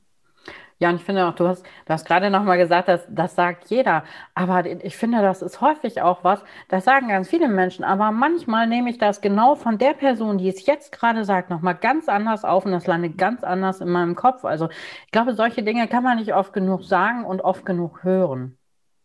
Ja, 0.81 0.89
und 0.89 0.95
ich 0.95 1.03
finde 1.03 1.27
auch, 1.27 1.35
du 1.35 1.47
hast, 1.47 1.63
du 1.63 1.93
hast 1.93 2.05
gerade 2.07 2.29
nochmal 2.31 2.57
gesagt, 2.57 2.87
dass, 2.87 3.05
das 3.07 3.35
sagt 3.35 3.69
jeder. 3.69 4.03
Aber 4.33 4.65
ich 4.65 4.97
finde, 4.97 5.21
das 5.21 5.41
ist 5.43 5.61
häufig 5.61 6.01
auch 6.01 6.23
was, 6.23 6.43
das 6.69 6.85
sagen 6.85 7.07
ganz 7.09 7.29
viele 7.29 7.47
Menschen. 7.49 7.83
Aber 7.85 8.11
manchmal 8.11 8.65
nehme 8.67 8.89
ich 8.89 8.97
das 8.97 9.21
genau 9.21 9.53
von 9.55 9.77
der 9.77 9.93
Person, 9.93 10.39
die 10.39 10.49
es 10.49 10.65
jetzt 10.65 10.91
gerade 10.91 11.23
sagt, 11.23 11.49
nochmal 11.51 11.75
ganz 11.75 12.09
anders 12.09 12.43
auf 12.43 12.65
und 12.65 12.71
das 12.71 12.87
landet 12.87 13.17
ganz 13.19 13.43
anders 13.43 13.79
in 13.79 13.89
meinem 13.89 14.15
Kopf. 14.15 14.43
Also 14.43 14.69
ich 15.05 15.11
glaube, 15.11 15.35
solche 15.35 15.61
Dinge 15.63 15.87
kann 15.87 16.03
man 16.03 16.17
nicht 16.17 16.33
oft 16.33 16.51
genug 16.51 16.83
sagen 16.83 17.25
und 17.25 17.41
oft 17.41 17.63
genug 17.65 18.03
hören. 18.03 18.57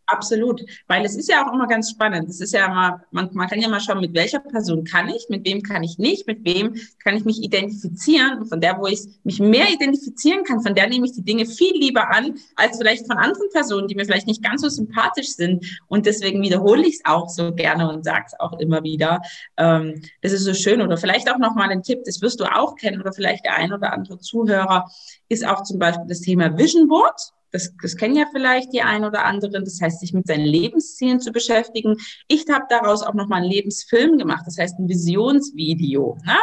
Absolut, 0.09 0.63
weil 0.87 1.03
es 1.03 1.17
ist 1.17 1.27
ja 1.27 1.45
auch 1.45 1.53
immer 1.53 1.67
ganz 1.67 1.91
spannend. 1.91 2.29
Es 2.29 2.39
ist 2.39 2.53
ja 2.53 2.65
immer, 2.65 3.03
man, 3.11 3.29
man 3.33 3.49
kann 3.49 3.59
ja 3.59 3.67
mal 3.67 3.81
schauen, 3.81 3.99
mit 3.99 4.13
welcher 4.13 4.39
Person 4.39 4.85
kann 4.85 5.09
ich, 5.09 5.27
mit 5.27 5.45
wem 5.45 5.61
kann 5.61 5.83
ich 5.83 5.97
nicht, 5.97 6.27
mit 6.27 6.45
wem 6.45 6.75
kann 7.03 7.17
ich 7.17 7.25
mich 7.25 7.43
identifizieren. 7.43 8.39
Und 8.39 8.47
von 8.47 8.61
der, 8.61 8.79
wo 8.79 8.87
ich 8.87 9.01
mich 9.25 9.41
mehr 9.41 9.69
identifizieren 9.69 10.45
kann, 10.45 10.61
von 10.61 10.75
der 10.75 10.87
nehme 10.87 11.05
ich 11.05 11.11
die 11.11 11.23
Dinge 11.23 11.45
viel 11.45 11.73
lieber 11.73 12.09
an, 12.09 12.35
als 12.55 12.77
vielleicht 12.77 13.05
von 13.05 13.17
anderen 13.17 13.49
Personen, 13.51 13.89
die 13.89 13.95
mir 13.95 14.05
vielleicht 14.05 14.27
nicht 14.27 14.41
ganz 14.41 14.61
so 14.61 14.69
sympathisch 14.69 15.35
sind. 15.35 15.65
Und 15.87 16.05
deswegen 16.05 16.41
wiederhole 16.41 16.83
ich 16.87 16.95
es 16.95 17.01
auch 17.03 17.27
so 17.27 17.53
gerne 17.53 17.89
und 17.89 18.05
sage 18.05 18.23
es 18.27 18.39
auch 18.39 18.57
immer 18.59 18.83
wieder. 18.83 19.21
Ähm, 19.57 20.01
das 20.21 20.31
ist 20.31 20.45
so 20.45 20.53
schön. 20.53 20.81
Oder 20.81 20.95
vielleicht 20.95 21.29
auch 21.29 21.37
nochmal 21.37 21.69
ein 21.69 21.83
Tipp, 21.83 22.03
das 22.05 22.21
wirst 22.21 22.39
du 22.39 22.45
auch 22.45 22.77
kennen 22.77 23.01
oder 23.01 23.11
vielleicht 23.11 23.43
der 23.43 23.57
ein 23.57 23.73
oder 23.73 23.91
andere 23.91 24.19
Zuhörer, 24.19 24.89
ist 25.27 25.45
auch 25.45 25.63
zum 25.63 25.79
Beispiel 25.79 26.07
das 26.07 26.21
Thema 26.21 26.57
Vision 26.57 26.87
Board. 26.87 27.33
Das, 27.51 27.73
das 27.81 27.95
kennen 27.95 28.15
ja 28.15 28.25
vielleicht 28.31 28.73
die 28.73 28.81
ein 28.81 29.05
oder 29.05 29.25
anderen. 29.25 29.63
Das 29.63 29.79
heißt, 29.81 29.99
sich 29.99 30.13
mit 30.13 30.27
seinen 30.27 30.45
Lebenszielen 30.45 31.19
zu 31.19 31.31
beschäftigen. 31.31 31.95
Ich 32.27 32.45
habe 32.51 32.65
daraus 32.69 33.03
auch 33.03 33.13
nochmal 33.13 33.41
einen 33.41 33.51
Lebensfilm 33.51 34.17
gemacht. 34.17 34.43
Das 34.45 34.57
heißt, 34.57 34.79
ein 34.79 34.89
Visionsvideo. 34.89 36.17
Ne? 36.25 36.35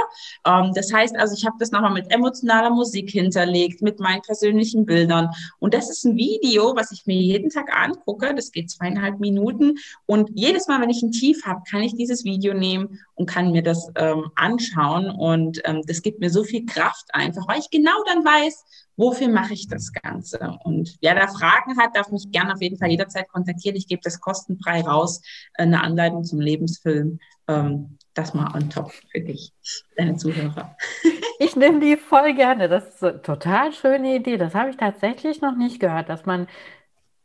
Ähm, 0.47 0.73
das 0.75 0.93
heißt 0.93 1.17
also, 1.17 1.35
ich 1.37 1.45
habe 1.45 1.57
das 1.59 1.71
nochmal 1.71 1.93
mit 1.93 2.11
emotionaler 2.11 2.71
Musik 2.71 3.11
hinterlegt, 3.11 3.83
mit 3.83 4.01
meinen 4.01 4.23
persönlichen 4.23 4.87
Bildern. 4.87 5.31
Und 5.59 5.75
das 5.75 5.91
ist 5.91 6.05
ein 6.05 6.17
Video, 6.17 6.75
was 6.77 6.93
ich 6.93 7.07
mir 7.07 7.21
jeden 7.21 7.51
Tag 7.51 7.75
angucke. 7.77 8.35
Das 8.35 8.53
geht 8.53 8.71
zweieinhalb 8.71 9.21
Minuten. 9.21 9.77
Und 10.07 10.31
jedes 10.35 10.69
Mal, 10.69 10.81
wenn 10.81 10.91
ich 10.91 11.03
ein 11.03 11.13
Tief 11.13 11.45
habe, 11.45 11.63
kann 11.71 11.83
ich 11.83 11.95
dieses 11.95 12.25
Video 12.25 12.55
nehmen 12.55 13.01
und 13.15 13.27
kann 13.27 13.53
mir 13.53 13.63
das 13.63 13.91
ähm, 13.97 14.31
anschauen. 14.35 15.11
Und 15.11 15.61
ähm, 15.65 15.83
das 15.87 16.03
gibt 16.03 16.21
mir 16.21 16.31
so 16.31 16.45
viel 16.45 16.65
Kraft 16.67 17.07
einfach, 17.13 17.47
weil 17.49 17.61
ich 17.61 17.71
genau 17.71 18.03
dann 18.07 18.25
weiß, 18.25 18.65
wofür 18.97 19.29
mache 19.29 19.55
ich 19.55 19.69
das 19.69 19.93
Ganze? 19.93 20.57
Und 20.65 20.97
wer 21.01 21.15
da 21.15 21.27
Fragen 21.27 21.79
hat, 21.79 21.97
darf 21.97 22.11
mich 22.11 22.31
gerne 22.31 22.55
auf 22.55 22.63
jeden 22.63 22.79
Fall 22.79 22.91
jederzeit 22.91 23.29
kontaktieren. 23.29 23.77
Ich 23.77 23.89
gebe 23.89 24.03
das 24.03 24.21
kostenfrei 24.21 24.83
raus, 24.83 25.21
eine 25.55 25.83
Anleitung 25.83 26.25
zum 26.25 26.41
Lebensfilm. 26.41 27.19
Ähm, 27.49 27.99
das 28.15 28.33
mal 28.33 28.55
on 28.55 28.71
top 28.71 28.93
für 29.11 29.21
dich, 29.21 29.53
deine 29.97 30.17
Zuhörer. 30.17 30.77
Ich 31.41 31.57
nehme 31.57 31.81
die 31.81 31.97
voll 31.97 32.33
gerne. 32.35 32.69
Das 32.69 32.89
ist 32.95 33.03
eine 33.03 33.21
total 33.21 33.73
schöne 33.73 34.15
Idee. 34.15 34.37
Das 34.37 34.55
habe 34.55 34.71
ich 34.71 34.77
tatsächlich 34.77 35.41
noch 35.41 35.57
nicht 35.57 35.81
gehört, 35.81 36.09
dass 36.09 36.27
man 36.27 36.47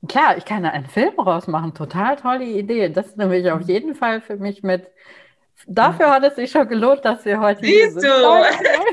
Klar, 0.08 0.38
ich 0.38 0.46
kann 0.46 0.64
da 0.64 0.70
einen 0.70 0.88
Film 0.88 1.20
rausmachen. 1.20 1.74
Total 1.74 2.16
tolle 2.16 2.46
Idee. 2.46 2.90
Das 2.90 3.18
nehme 3.18 3.38
ich 3.38 3.52
auf 3.52 3.62
jeden 3.62 3.96
Fall 3.96 4.22
für 4.22 4.38
mich 4.38 4.64
mit. 4.64 4.88
Dafür 5.68 6.12
hat 6.12 6.24
es 6.24 6.36
sich 6.36 6.52
schon 6.52 6.70
gelohnt, 6.70 7.04
dass 7.04 7.26
wir 7.26 7.40
heute 7.42 7.62
Siehst 7.66 7.76
hier 7.76 7.92
sind. 7.92 8.04
Du? 8.04 8.89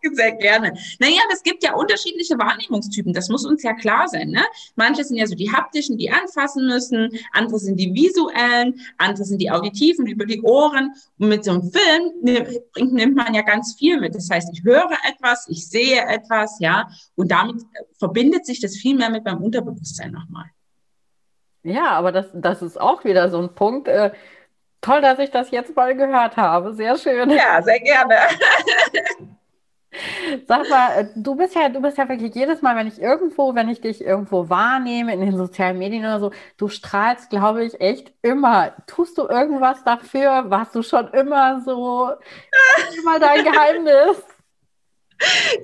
Sehr 0.12 0.32
gerne. 0.32 0.74
Naja, 0.98 1.20
es 1.32 1.42
gibt 1.42 1.62
ja 1.62 1.74
unterschiedliche 1.74 2.38
Wahrnehmungstypen. 2.38 3.12
Das 3.12 3.28
muss 3.28 3.44
uns 3.44 3.62
ja 3.62 3.74
klar 3.74 4.06
sein. 4.08 4.30
Ne? 4.30 4.42
Manche 4.76 5.04
sind 5.04 5.16
ja 5.16 5.26
so 5.26 5.34
die 5.34 5.50
haptischen, 5.50 5.98
die 5.98 6.10
anfassen 6.10 6.66
müssen. 6.66 7.10
Andere 7.32 7.58
sind 7.58 7.78
die 7.78 7.92
visuellen. 7.92 8.80
Andere 8.98 9.24
sind 9.24 9.40
die 9.40 9.50
auditiven, 9.50 10.06
über 10.06 10.24
die 10.24 10.40
Ohren. 10.42 10.92
Und 11.18 11.28
mit 11.28 11.44
so 11.44 11.52
einem 11.52 11.70
Film 11.72 12.12
nimmt, 12.22 12.48
nimmt 12.92 13.16
man 13.16 13.34
ja 13.34 13.42
ganz 13.42 13.74
viel 13.76 13.98
mit. 14.00 14.14
Das 14.14 14.30
heißt, 14.30 14.50
ich 14.52 14.62
höre 14.62 14.96
etwas, 15.08 15.48
ich 15.48 15.68
sehe 15.68 16.00
etwas, 16.06 16.58
ja. 16.60 16.88
Und 17.16 17.30
damit 17.30 17.62
verbindet 17.98 18.46
sich 18.46 18.60
das 18.60 18.76
viel 18.76 18.96
mehr 18.96 19.10
mit 19.10 19.24
meinem 19.24 19.42
Unterbewusstsein 19.42 20.12
nochmal. 20.12 20.46
Ja, 21.64 21.90
aber 21.90 22.12
das, 22.12 22.26
das 22.34 22.62
ist 22.62 22.80
auch 22.80 23.04
wieder 23.04 23.30
so 23.30 23.40
ein 23.40 23.54
Punkt. 23.54 23.88
Äh, 23.88 24.12
toll, 24.80 25.00
dass 25.00 25.18
ich 25.18 25.30
das 25.30 25.50
jetzt 25.50 25.74
mal 25.74 25.96
gehört 25.96 26.36
habe. 26.36 26.72
Sehr 26.74 26.96
schön. 26.96 27.30
Ja, 27.30 27.60
sehr 27.62 27.80
gerne. 27.80 28.14
Sag 30.46 30.68
mal, 30.68 30.90
äh, 31.00 31.06
du 31.16 31.34
bist 31.36 31.54
ja, 31.54 31.68
du 31.68 31.80
bist 31.80 31.98
ja 31.98 32.08
wirklich 32.08 32.34
jedes 32.34 32.62
Mal, 32.62 32.76
wenn 32.76 32.86
ich 32.86 33.00
irgendwo, 33.00 33.54
wenn 33.54 33.68
ich 33.68 33.80
dich 33.80 34.02
irgendwo 34.04 34.48
wahrnehme, 34.48 35.12
in 35.14 35.20
den 35.20 35.36
sozialen 35.36 35.78
Medien 35.78 36.04
oder 36.04 36.20
so, 36.20 36.30
du 36.56 36.68
strahlst, 36.68 37.30
glaube 37.30 37.64
ich, 37.64 37.80
echt 37.80 38.12
immer. 38.22 38.72
Tust 38.86 39.16
du 39.18 39.26
irgendwas 39.28 39.84
dafür? 39.84 40.50
Warst 40.50 40.74
du 40.74 40.82
schon 40.82 41.08
immer 41.12 41.60
so? 41.62 42.10
Immer 42.98 43.18
dein 43.18 43.44
Geheimnis? 43.52 44.22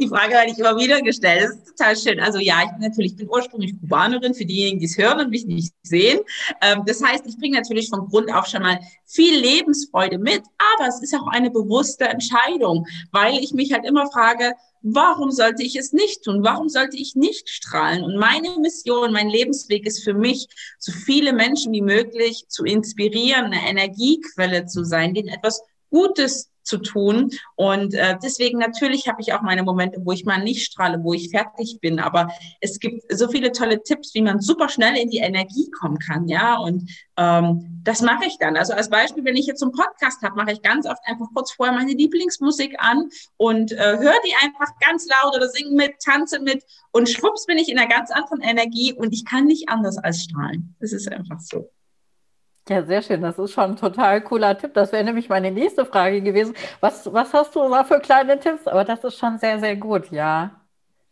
Die 0.01 0.09
Frage 0.09 0.33
werde 0.33 0.51
ich 0.51 0.59
immer 0.59 0.77
wieder 0.77 1.01
gestellt. 1.01 1.43
Das 1.45 1.57
ist 1.57 1.77
total 1.77 1.97
schön. 1.97 2.21
Also 2.21 2.39
ja, 2.39 2.63
ich 2.65 2.71
bin 2.73 2.81
natürlich, 2.81 3.13
ich 3.13 3.19
bin 3.19 3.29
ursprünglich 3.29 3.79
Kubanerin, 3.81 4.35
für 4.35 4.45
diejenigen, 4.45 4.81
die 4.81 4.87
es 4.87 4.99
hören 4.99 5.21
und 5.21 5.31
mich 5.31 5.47
nicht 5.47 5.73
sehen. 5.83 6.21
Ähm, 6.61 6.83
das 6.87 7.03
heißt, 7.03 7.27
ich 7.27 7.39
bringe 7.39 7.57
natürlich 7.57 7.89
von 7.89 8.09
Grund 8.09 8.33
auf 8.33 8.47
schon 8.47 8.63
mal 8.63 8.81
viel 9.07 9.39
Lebensfreude 9.39 10.19
mit, 10.19 10.43
aber 10.77 10.89
es 10.89 11.03
ist 11.03 11.15
auch 11.15 11.29
eine 11.29 11.51
bewusste 11.51 12.05
Entscheidung, 12.05 12.87
weil 13.13 13.39
ich 13.39 13.53
mich 13.53 13.73
halt 13.73 13.85
immer 13.85 14.11
frage, 14.11 14.55
warum 14.83 15.31
sollte 15.31 15.63
ich 15.63 15.77
es 15.77 15.93
nicht 15.93 16.25
tun? 16.25 16.45
Warum 16.45 16.69
sollte 16.69 16.97
ich 16.97 17.15
nicht 17.15 17.49
strahlen? 17.49 18.05
Und 18.05 18.17
meine 18.17 18.59
Mission, 18.59 19.13
mein 19.13 19.29
Lebensweg 19.29 19.87
ist 19.87 20.05
für 20.05 20.15
mich, 20.15 20.47
so 20.79 20.93
viele 20.93 21.33
Menschen 21.33 21.73
wie 21.73 21.83
möglich 21.83 22.45
zu 22.49 22.65
inspirieren, 22.65 23.47
eine 23.47 23.69
Energiequelle 23.69 24.67
zu 24.67 24.85
sein, 24.85 25.15
denen 25.15 25.29
etwas 25.29 25.63
Gutes 25.91 26.51
zu 26.65 26.79
tun. 26.79 27.31
Und 27.55 27.95
äh, 27.95 28.17
deswegen 28.23 28.59
natürlich 28.59 29.07
habe 29.07 29.21
ich 29.21 29.33
auch 29.33 29.43
meine 29.43 29.63
Momente, 29.63 30.01
wo 30.03 30.13
ich 30.13 30.25
mal 30.25 30.43
nicht 30.43 30.65
strahle, 30.65 31.03
wo 31.03 31.13
ich 31.13 31.31
fertig 31.31 31.79
bin. 31.81 32.01
Aber 32.01 32.29
es 32.61 32.81
gibt 32.81 33.05
so 33.13 33.29
viele 33.29 33.53
tolle 33.53 33.83
Tipps, 33.83 34.15
wie 34.15 34.23
man 34.23 34.41
super 34.41 34.69
schnell 34.69 34.97
in 34.97 35.11
die 35.11 35.19
Energie 35.19 35.71
kommen 35.71 35.99
kann. 35.99 36.27
Ja, 36.29 36.57
und 36.57 36.91
ähm, 37.17 37.81
das 37.85 38.01
mache 38.01 38.25
ich 38.27 38.39
dann. 38.39 38.57
Also 38.57 38.73
als 38.73 38.89
Beispiel, 38.89 39.25
wenn 39.25 39.37
ich 39.37 39.47
jetzt 39.47 39.63
einen 39.63 39.73
Podcast 39.73 40.23
habe, 40.23 40.37
mache 40.37 40.53
ich 40.53 40.63
ganz 40.63 40.87
oft 40.87 41.03
einfach 41.05 41.27
kurz 41.35 41.53
vorher 41.53 41.75
meine 41.75 41.93
Lieblingsmusik 41.93 42.77
an 42.79 43.09
und 43.37 43.73
äh, 43.73 43.99
höre 43.99 44.21
die 44.27 44.35
einfach 44.43 44.73
ganz 44.81 45.07
laut 45.07 45.37
oder 45.37 45.49
singe 45.49 45.77
mit, 45.77 45.93
tanze 46.03 46.41
mit 46.41 46.65
und 46.93 47.09
schwupps 47.09 47.47
bin 47.47 47.59
ich 47.59 47.69
in 47.69 47.79
einer 47.79 47.89
ganz 47.89 48.11
anderen 48.11 48.41
Energie 48.41 48.93
und 48.93 49.13
ich 49.13 49.25
kann 49.25 49.45
nicht 49.45 49.69
anders 49.69 49.99
als 49.99 50.23
strahlen. 50.23 50.75
Das 50.81 50.93
ist 50.93 51.11
einfach 51.11 51.41
so. 51.41 51.71
Ja, 52.69 52.83
sehr 52.85 53.03
schön. 53.03 53.21
Das 53.21 53.39
ist 53.39 53.53
schon 53.53 53.73
ein 53.73 53.77
total 53.77 54.23
cooler 54.23 54.57
Tipp. 54.57 54.73
Das 54.75 54.91
wäre 54.93 55.05
nämlich 55.05 55.29
meine 55.29 55.51
nächste 55.51 55.85
Frage 55.85 56.23
gewesen. 56.23 56.55
Was, 56.81 57.13
was 57.13 57.33
hast 57.35 57.55
du 57.55 57.69
da 57.69 57.85
für 57.85 58.01
kleine 58.01 58.39
Tipps? 58.41 58.67
Aber 58.67 58.85
das 58.85 59.05
ist 59.05 59.19
schon 59.19 59.39
sehr, 59.39 59.61
sehr 59.61 59.77
gut, 59.77 60.11
ja. 60.11 60.61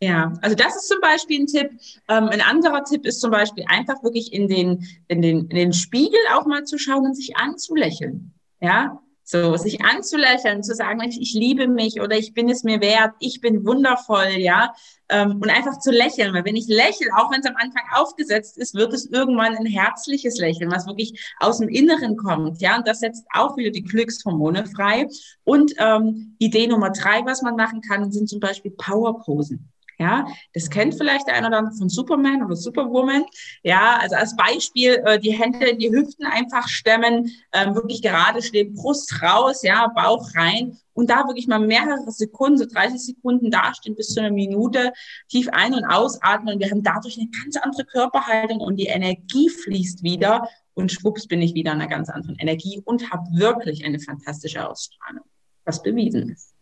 Ja, 0.01 0.33
also 0.41 0.55
das 0.55 0.75
ist 0.75 0.87
zum 0.89 0.99
Beispiel 0.99 1.41
ein 1.41 1.47
Tipp. 1.47 1.71
Ähm, 2.09 2.27
ein 2.29 2.41
anderer 2.41 2.83
Tipp 2.83 3.05
ist 3.05 3.21
zum 3.21 3.31
Beispiel 3.31 3.65
einfach 3.69 4.03
wirklich 4.03 4.33
in 4.33 4.47
den, 4.47 4.85
in, 5.07 5.21
den, 5.21 5.41
in 5.47 5.55
den 5.55 5.73
Spiegel 5.73 6.19
auch 6.35 6.45
mal 6.45 6.63
zu 6.65 6.77
schauen 6.77 7.05
und 7.05 7.15
sich 7.15 7.37
anzulächeln. 7.37 8.33
Ja, 8.59 8.99
so, 9.23 9.55
sich 9.55 9.83
anzulächeln, 9.83 10.63
zu 10.63 10.75
sagen, 10.75 11.01
ich, 11.01 11.19
ich 11.19 11.33
liebe 11.33 11.67
mich 11.67 12.01
oder 12.01 12.17
ich 12.17 12.33
bin 12.33 12.49
es 12.49 12.63
mir 12.63 12.81
wert, 12.81 13.13
ich 13.19 13.41
bin 13.41 13.65
wundervoll, 13.65 14.37
ja. 14.37 14.73
Ähm, 15.09 15.39
und 15.41 15.49
einfach 15.49 15.79
zu 15.79 15.91
lächeln, 15.91 16.33
weil 16.33 16.45
wenn 16.45 16.55
ich 16.55 16.67
lächle, 16.67 17.07
auch 17.17 17.31
wenn 17.31 17.39
es 17.39 17.45
am 17.45 17.55
Anfang 17.55 17.83
aufgesetzt 17.93 18.57
ist, 18.57 18.73
wird 18.73 18.93
es 18.93 19.05
irgendwann 19.05 19.55
ein 19.55 19.65
herzliches 19.65 20.37
Lächeln, 20.37 20.71
was 20.71 20.87
wirklich 20.87 21.33
aus 21.39 21.59
dem 21.59 21.69
Inneren 21.69 22.17
kommt, 22.17 22.61
ja. 22.61 22.77
Und 22.77 22.87
das 22.87 22.99
setzt 22.99 23.25
auch 23.33 23.57
wieder 23.57 23.71
die 23.71 23.83
Glückshormone 23.83 24.65
frei. 24.67 25.07
Und 25.43 25.73
ähm, 25.77 26.35
Idee 26.39 26.67
Nummer 26.67 26.89
drei, 26.89 27.25
was 27.25 27.41
man 27.41 27.55
machen 27.55 27.81
kann, 27.81 28.11
sind 28.11 28.27
zum 28.27 28.39
Beispiel 28.39 28.71
Powerposen. 28.71 29.69
Ja, 29.99 30.27
das 30.53 30.69
kennt 30.69 30.95
vielleicht 30.95 31.27
der 31.27 31.35
eine 31.35 31.71
von 31.77 31.89
Superman 31.89 32.43
oder 32.43 32.55
Superwoman. 32.55 33.25
Ja, 33.63 33.97
also 34.01 34.15
als 34.15 34.35
Beispiel 34.35 35.01
äh, 35.05 35.19
die 35.19 35.31
Hände 35.31 35.67
in 35.67 35.79
die 35.79 35.91
Hüften 35.91 36.25
einfach 36.25 36.67
stemmen, 36.67 37.29
ähm, 37.53 37.75
wirklich 37.75 38.01
gerade 38.01 38.41
stehen, 38.41 38.73
Brust 38.73 39.21
raus, 39.21 39.61
ja, 39.63 39.87
Bauch 39.87 40.29
rein 40.35 40.77
und 40.93 41.09
da 41.09 41.27
wirklich 41.27 41.47
mal 41.47 41.59
mehrere 41.59 42.11
Sekunden, 42.11 42.57
so 42.57 42.65
30 42.65 42.99
Sekunden 42.99 43.51
dastehen 43.51 43.95
bis 43.95 44.09
zu 44.09 44.19
einer 44.19 44.31
Minute, 44.31 44.93
tief 45.29 45.47
ein- 45.51 45.73
und 45.73 45.85
ausatmen. 45.85 46.55
Und 46.55 46.59
wir 46.59 46.69
haben 46.69 46.83
dadurch 46.83 47.17
eine 47.17 47.29
ganz 47.29 47.57
andere 47.57 47.85
Körperhaltung 47.85 48.59
und 48.59 48.77
die 48.77 48.87
Energie 48.87 49.49
fließt 49.49 50.03
wieder 50.03 50.47
und 50.73 50.91
schwupps 50.91 51.27
bin 51.27 51.41
ich 51.41 51.53
wieder 51.53 51.71
in 51.71 51.81
einer 51.81 51.89
ganz 51.89 52.09
anderen 52.09 52.37
Energie 52.39 52.81
und 52.83 53.11
habe 53.11 53.23
wirklich 53.33 53.85
eine 53.85 53.99
fantastische 53.99 54.67
Ausstrahlung, 54.67 55.23
was 55.65 55.81
bewiesen 55.81 56.29
ist. 56.29 56.52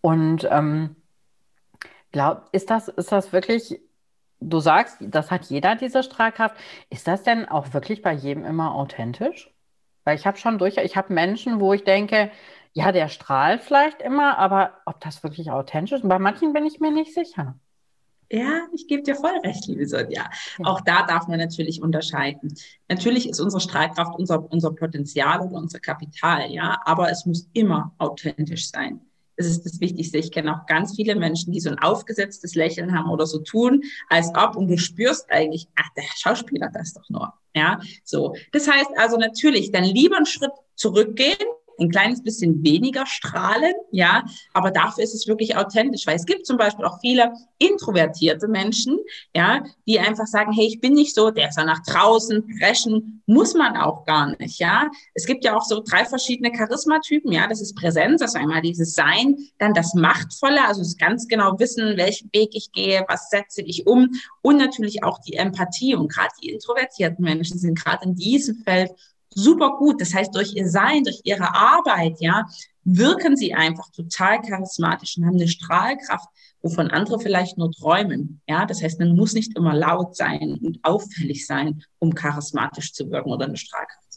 Und 0.00 0.48
ähm, 0.50 0.96
glaub, 2.12 2.48
ist 2.52 2.70
das, 2.70 2.88
ist 2.88 3.12
das 3.12 3.32
wirklich, 3.32 3.80
du 4.40 4.60
sagst, 4.60 4.96
das 5.00 5.30
hat 5.30 5.46
jeder 5.46 5.76
diese 5.76 6.02
Strahlkraft. 6.02 6.56
Ist 6.90 7.08
das 7.08 7.22
denn 7.22 7.48
auch 7.48 7.72
wirklich 7.74 8.02
bei 8.02 8.12
jedem 8.12 8.44
immer 8.44 8.74
authentisch? 8.74 9.52
Weil 10.04 10.16
ich 10.16 10.26
habe 10.26 10.38
schon 10.38 10.58
durch, 10.58 10.76
ich 10.78 10.96
habe 10.96 11.12
Menschen, 11.12 11.60
wo 11.60 11.72
ich 11.72 11.84
denke, 11.84 12.30
ja, 12.72 12.92
der 12.92 13.08
strahlt 13.08 13.62
vielleicht 13.62 14.02
immer, 14.02 14.38
aber 14.38 14.74
ob 14.86 15.00
das 15.00 15.22
wirklich 15.22 15.50
authentisch 15.50 15.92
ist, 15.92 16.08
bei 16.08 16.18
manchen 16.18 16.52
bin 16.52 16.64
ich 16.64 16.80
mir 16.80 16.92
nicht 16.92 17.12
sicher. 17.12 17.58
Ja, 18.30 18.66
ich 18.74 18.86
gebe 18.86 19.02
dir 19.02 19.14
voll 19.14 19.38
recht, 19.42 19.66
liebe 19.66 19.86
Sonja. 19.86 20.28
Auch 20.62 20.82
da 20.82 21.06
darf 21.06 21.28
man 21.28 21.38
natürlich 21.38 21.80
unterscheiden. 21.80 22.54
Natürlich 22.88 23.28
ist 23.28 23.40
unsere 23.40 23.60
Strahlkraft 23.60 24.18
unser, 24.18 24.50
unser 24.52 24.72
Potenzial 24.72 25.40
oder 25.40 25.56
unser 25.56 25.80
Kapital, 25.80 26.50
ja, 26.50 26.78
aber 26.84 27.10
es 27.10 27.24
muss 27.24 27.48
immer 27.54 27.94
authentisch 27.96 28.70
sein. 28.70 29.00
Das 29.38 29.46
ist 29.46 29.64
das 29.64 29.80
Wichtigste. 29.80 30.18
Ich 30.18 30.32
kenne 30.32 30.54
auch 30.54 30.66
ganz 30.66 30.96
viele 30.96 31.14
Menschen, 31.14 31.52
die 31.52 31.60
so 31.60 31.70
ein 31.70 31.78
aufgesetztes 31.78 32.56
Lächeln 32.56 32.92
haben 32.92 33.08
oder 33.08 33.24
so 33.24 33.38
tun, 33.38 33.82
als 34.08 34.30
ob 34.34 34.56
und 34.56 34.68
du 34.68 34.76
spürst 34.76 35.30
eigentlich, 35.30 35.68
ach, 35.76 35.88
der 35.96 36.02
Schauspieler 36.16 36.70
das 36.72 36.92
doch 36.92 37.08
nur. 37.08 37.32
Ja, 37.54 37.80
so. 38.04 38.34
Das 38.52 38.68
heißt 38.68 38.90
also 38.96 39.16
natürlich 39.16 39.70
dann 39.70 39.84
lieber 39.84 40.16
einen 40.16 40.26
Schritt 40.26 40.50
zurückgehen, 40.74 41.36
ein 41.78 41.90
kleines 41.90 42.22
bisschen 42.22 42.62
weniger 42.64 43.06
strahlen, 43.06 43.72
ja, 43.90 44.24
aber 44.52 44.70
dafür 44.70 45.04
ist 45.04 45.14
es 45.14 45.26
wirklich 45.26 45.56
authentisch, 45.56 46.06
weil 46.06 46.16
es 46.16 46.26
gibt 46.26 46.46
zum 46.46 46.56
Beispiel 46.56 46.84
auch 46.84 47.00
viele 47.00 47.32
introvertierte 47.58 48.48
Menschen, 48.48 48.98
ja, 49.34 49.62
die 49.86 49.98
einfach 49.98 50.26
sagen, 50.26 50.52
hey, 50.52 50.66
ich 50.66 50.80
bin 50.80 50.94
nicht 50.94 51.14
so, 51.14 51.30
der 51.30 51.48
ist 51.48 51.58
ja 51.58 51.64
nach 51.64 51.82
draußen, 51.84 52.44
preschen, 52.58 53.22
muss 53.26 53.54
man 53.54 53.76
auch 53.76 54.04
gar 54.04 54.36
nicht, 54.38 54.58
ja. 54.58 54.88
Es 55.14 55.26
gibt 55.26 55.44
ja 55.44 55.56
auch 55.56 55.62
so 55.62 55.82
drei 55.84 56.04
verschiedene 56.04 56.52
Charismatypen, 56.52 57.32
ja, 57.32 57.46
das 57.46 57.60
ist 57.60 57.76
Präsenz, 57.76 58.22
also 58.22 58.38
einmal 58.38 58.62
dieses 58.62 58.94
Sein, 58.94 59.36
dann 59.58 59.74
das 59.74 59.94
Machtvolle, 59.94 60.66
also 60.66 60.80
das 60.80 60.96
ganz 60.96 61.28
genau 61.28 61.58
wissen, 61.58 61.96
welchen 61.96 62.30
Weg 62.32 62.50
ich 62.52 62.72
gehe, 62.72 63.04
was 63.08 63.30
setze 63.30 63.62
ich 63.62 63.86
um 63.86 64.10
und 64.42 64.56
natürlich 64.56 65.04
auch 65.04 65.18
die 65.18 65.34
Empathie 65.34 65.94
und 65.94 66.12
gerade 66.12 66.32
die 66.42 66.50
introvertierten 66.50 67.24
Menschen 67.24 67.58
sind 67.58 67.78
gerade 67.78 68.04
in 68.04 68.14
diesem 68.14 68.56
Feld 68.56 68.90
super 69.34 69.76
gut. 69.78 70.00
Das 70.00 70.14
heißt, 70.14 70.34
durch 70.34 70.54
ihr 70.54 70.68
Sein, 70.68 71.04
durch 71.04 71.20
ihre 71.24 71.54
Arbeit, 71.54 72.16
ja, 72.20 72.46
wirken 72.84 73.36
sie 73.36 73.54
einfach 73.54 73.90
total 73.90 74.40
charismatisch 74.40 75.18
und 75.18 75.26
haben 75.26 75.36
eine 75.36 75.48
Strahlkraft, 75.48 76.28
wovon 76.62 76.90
andere 76.90 77.20
vielleicht 77.20 77.58
nur 77.58 77.70
träumen. 77.72 78.40
Ja, 78.48 78.64
das 78.66 78.82
heißt, 78.82 78.98
man 78.98 79.14
muss 79.14 79.34
nicht 79.34 79.56
immer 79.56 79.74
laut 79.74 80.16
sein 80.16 80.58
und 80.62 80.78
auffällig 80.82 81.46
sein, 81.46 81.82
um 81.98 82.14
charismatisch 82.14 82.92
zu 82.92 83.10
wirken 83.10 83.30
oder 83.30 83.46
eine 83.46 83.56
Strahlkraft. 83.56 84.07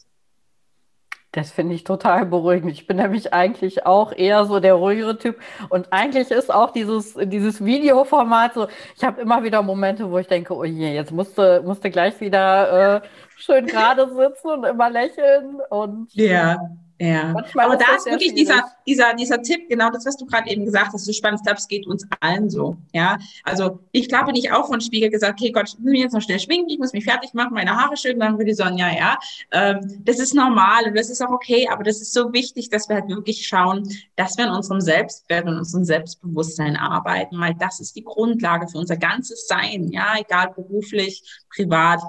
Das 1.32 1.50
finde 1.50 1.74
ich 1.74 1.84
total 1.84 2.26
beruhigend. 2.26 2.70
Ich 2.72 2.86
bin 2.86 2.98
nämlich 2.98 3.32
eigentlich 3.32 3.86
auch 3.86 4.12
eher 4.12 4.44
so 4.44 4.60
der 4.60 4.74
ruhigere 4.74 5.16
Typ. 5.16 5.40
Und 5.70 5.90
eigentlich 5.90 6.30
ist 6.30 6.52
auch 6.52 6.72
dieses, 6.72 7.14
dieses 7.14 7.64
Videoformat 7.64 8.52
so, 8.52 8.68
ich 8.94 9.02
habe 9.02 9.22
immer 9.22 9.42
wieder 9.42 9.62
Momente, 9.62 10.10
wo 10.10 10.18
ich 10.18 10.26
denke, 10.28 10.54
oh 10.54 10.64
je, 10.64 10.92
jetzt 10.94 11.10
musste, 11.10 11.62
musste 11.62 11.90
gleich 11.90 12.20
wieder 12.20 12.96
äh, 12.96 13.00
schön 13.36 13.66
gerade 13.66 14.08
sitzen 14.14 14.48
und 14.48 14.64
immer 14.64 14.90
lächeln. 14.90 15.60
Und 15.70 16.12
ja. 16.12 16.58
Ja, 17.02 17.32
Manchmal 17.32 17.64
aber 17.64 17.74
ist 17.74 17.84
da 17.88 17.96
ist 17.96 18.06
wirklich 18.06 18.32
dieser, 18.32 18.62
dieser, 18.86 19.12
dieser 19.14 19.42
Tipp, 19.42 19.68
genau 19.68 19.90
das, 19.90 20.06
was 20.06 20.16
du 20.16 20.24
gerade 20.24 20.48
eben 20.48 20.64
gesagt 20.64 20.92
hast, 20.92 21.04
so 21.04 21.12
spannend, 21.12 21.40
ich 21.40 21.44
glaube, 21.44 21.58
es 21.58 21.66
geht 21.66 21.84
uns 21.84 22.06
allen 22.20 22.48
so. 22.48 22.76
Ja, 22.92 23.18
also 23.42 23.80
ich 23.90 24.08
glaube, 24.08 24.26
bin 24.26 24.36
ich 24.36 24.52
auch 24.52 24.68
von 24.68 24.80
Spiegel 24.80 25.10
gesagt, 25.10 25.32
okay, 25.32 25.50
Gott, 25.50 25.68
ich 25.68 25.78
muss 25.80 25.90
mich 25.90 26.00
jetzt 26.00 26.12
noch 26.12 26.22
schnell 26.22 26.38
schminken, 26.38 26.70
ich 26.70 26.78
muss 26.78 26.92
mich 26.92 27.02
fertig 27.02 27.34
machen, 27.34 27.54
meine 27.54 27.76
Haare 27.76 27.96
schön, 27.96 28.20
dann 28.20 28.38
würde 28.38 28.52
ich 28.52 28.56
sagen, 28.56 28.78
ja, 28.78 28.94
ja, 28.94 29.18
ähm, 29.50 29.80
das 30.04 30.20
ist 30.20 30.32
normal 30.32 30.84
und 30.86 30.96
das 30.96 31.10
ist 31.10 31.20
auch 31.22 31.32
okay, 31.32 31.66
aber 31.68 31.82
das 31.82 32.00
ist 32.00 32.12
so 32.12 32.32
wichtig, 32.32 32.70
dass 32.70 32.88
wir 32.88 32.94
halt 32.94 33.08
wirklich 33.08 33.48
schauen, 33.48 33.82
dass 34.14 34.38
wir 34.38 34.44
in 34.44 34.52
unserem 34.52 34.80
Selbstwert 34.80 35.48
und 35.48 35.58
unserem 35.58 35.84
Selbstbewusstsein 35.84 36.76
arbeiten, 36.76 37.40
weil 37.40 37.54
das 37.54 37.80
ist 37.80 37.96
die 37.96 38.04
Grundlage 38.04 38.68
für 38.68 38.78
unser 38.78 38.96
ganzes 38.96 39.48
Sein, 39.48 39.88
ja, 39.88 40.14
egal 40.20 40.52
beruflich, 40.54 41.24
privat. 41.52 42.00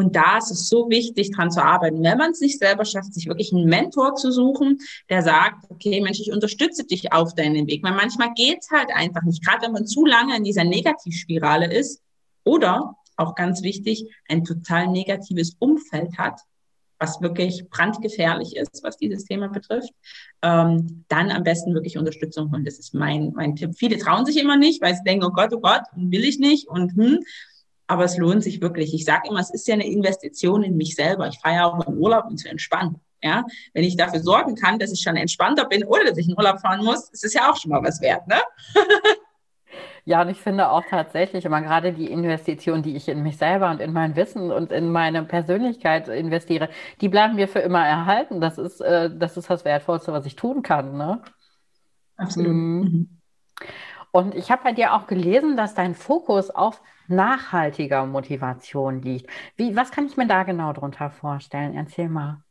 Und 0.00 0.16
da 0.16 0.38
ist 0.38 0.50
es 0.50 0.70
so 0.70 0.88
wichtig, 0.88 1.30
dran 1.30 1.50
zu 1.50 1.62
arbeiten. 1.62 2.02
Wenn 2.02 2.16
man 2.16 2.30
es 2.30 2.40
nicht 2.40 2.58
selber 2.58 2.86
schafft, 2.86 3.12
sich 3.12 3.26
wirklich 3.26 3.52
einen 3.52 3.66
Mentor 3.66 4.14
zu 4.14 4.32
suchen, 4.32 4.78
der 5.10 5.20
sagt, 5.20 5.66
okay, 5.68 6.00
Mensch, 6.00 6.20
ich 6.20 6.32
unterstütze 6.32 6.86
dich 6.86 7.12
auf 7.12 7.34
deinen 7.34 7.66
Weg. 7.66 7.82
Weil 7.82 7.92
manchmal 7.92 8.32
geht's 8.32 8.70
halt 8.70 8.88
einfach 8.94 9.20
nicht, 9.24 9.44
gerade 9.44 9.66
wenn 9.66 9.72
man 9.72 9.86
zu 9.86 10.06
lange 10.06 10.34
in 10.34 10.42
dieser 10.42 10.64
Negativspirale 10.64 11.70
ist 11.70 12.00
oder, 12.44 12.96
auch 13.18 13.34
ganz 13.34 13.62
wichtig, 13.62 14.06
ein 14.26 14.42
total 14.42 14.88
negatives 14.88 15.56
Umfeld 15.58 16.16
hat, 16.16 16.40
was 16.98 17.20
wirklich 17.20 17.68
brandgefährlich 17.68 18.56
ist, 18.56 18.82
was 18.82 18.96
dieses 18.96 19.26
Thema 19.26 19.48
betrifft, 19.48 19.92
ähm, 20.40 21.04
dann 21.08 21.30
am 21.30 21.42
besten 21.42 21.74
wirklich 21.74 21.98
Unterstützung 21.98 22.50
holen. 22.50 22.64
Das 22.64 22.78
ist 22.78 22.94
mein, 22.94 23.32
mein 23.34 23.54
Tipp. 23.54 23.72
Viele 23.76 23.98
trauen 23.98 24.24
sich 24.24 24.38
immer 24.38 24.56
nicht, 24.56 24.80
weil 24.80 24.94
sie 24.94 25.04
denken, 25.04 25.26
oh 25.26 25.30
Gott, 25.30 25.52
oh 25.52 25.60
Gott, 25.60 25.82
will 25.94 26.24
ich 26.24 26.38
nicht 26.38 26.68
und 26.68 26.96
hm 26.96 27.18
aber 27.90 28.04
es 28.04 28.16
lohnt 28.16 28.42
sich 28.44 28.60
wirklich. 28.60 28.94
Ich 28.94 29.04
sage 29.04 29.28
immer, 29.28 29.40
es 29.40 29.50
ist 29.50 29.66
ja 29.66 29.74
eine 29.74 29.86
Investition 29.86 30.62
in 30.62 30.76
mich 30.76 30.94
selber. 30.94 31.26
Ich 31.26 31.40
fahre 31.40 31.54
ja 31.56 31.66
auch 31.66 31.86
in 31.86 31.98
Urlaub, 31.98 32.26
um 32.28 32.36
zu 32.36 32.48
entspannen. 32.48 33.00
Ja, 33.22 33.44
wenn 33.74 33.84
ich 33.84 33.96
dafür 33.96 34.20
sorgen 34.20 34.54
kann, 34.54 34.78
dass 34.78 34.92
ich 34.92 35.02
schon 35.02 35.16
entspannter 35.16 35.66
bin, 35.66 35.84
ohne 35.84 36.04
dass 36.04 36.16
ich 36.16 36.26
in 36.26 36.36
Urlaub 36.38 36.60
fahren 36.60 36.82
muss, 36.82 37.10
ist 37.10 37.24
es 37.24 37.34
ja 37.34 37.50
auch 37.50 37.56
schon 37.56 37.70
mal 37.70 37.82
was 37.82 38.00
wert, 38.00 38.26
ne? 38.26 38.40
Ja, 40.06 40.22
und 40.22 40.30
ich 40.30 40.38
finde 40.38 40.70
auch 40.70 40.82
tatsächlich 40.88 41.44
immer 41.44 41.60
gerade 41.60 41.92
die 41.92 42.10
Investition, 42.10 42.82
die 42.82 42.96
ich 42.96 43.06
in 43.06 43.22
mich 43.22 43.36
selber 43.36 43.70
und 43.70 43.80
in 43.80 43.92
mein 43.92 44.16
Wissen 44.16 44.50
und 44.50 44.72
in 44.72 44.90
meine 44.90 45.22
Persönlichkeit 45.24 46.08
investiere, 46.08 46.70
die 47.02 47.10
bleiben 47.10 47.36
mir 47.36 47.46
für 47.46 47.58
immer 47.58 47.86
erhalten. 47.86 48.40
Das 48.40 48.56
ist, 48.56 48.80
äh, 48.80 49.10
das 49.14 49.36
ist 49.36 49.50
das 49.50 49.66
Wertvollste, 49.66 50.12
was 50.12 50.24
ich 50.24 50.36
tun 50.36 50.62
kann, 50.62 50.96
ne? 50.96 51.22
Absolut. 52.16 52.50
Mhm. 52.50 52.80
mhm. 52.80 53.20
Und 54.10 54.34
ich 54.34 54.50
habe 54.50 54.64
bei 54.64 54.72
dir 54.72 54.94
auch 54.94 55.06
gelesen, 55.06 55.56
dass 55.56 55.74
dein 55.74 55.94
Fokus 55.94 56.50
auf 56.50 56.82
nachhaltiger 57.10 58.06
Motivation 58.06 59.02
liegt. 59.02 59.30
Wie, 59.56 59.76
was 59.76 59.90
kann 59.90 60.06
ich 60.06 60.16
mir 60.16 60.26
da 60.26 60.42
genau 60.44 60.72
darunter 60.72 61.10
vorstellen? 61.10 61.74
Erzähl 61.74 62.08
mal. 62.08 62.42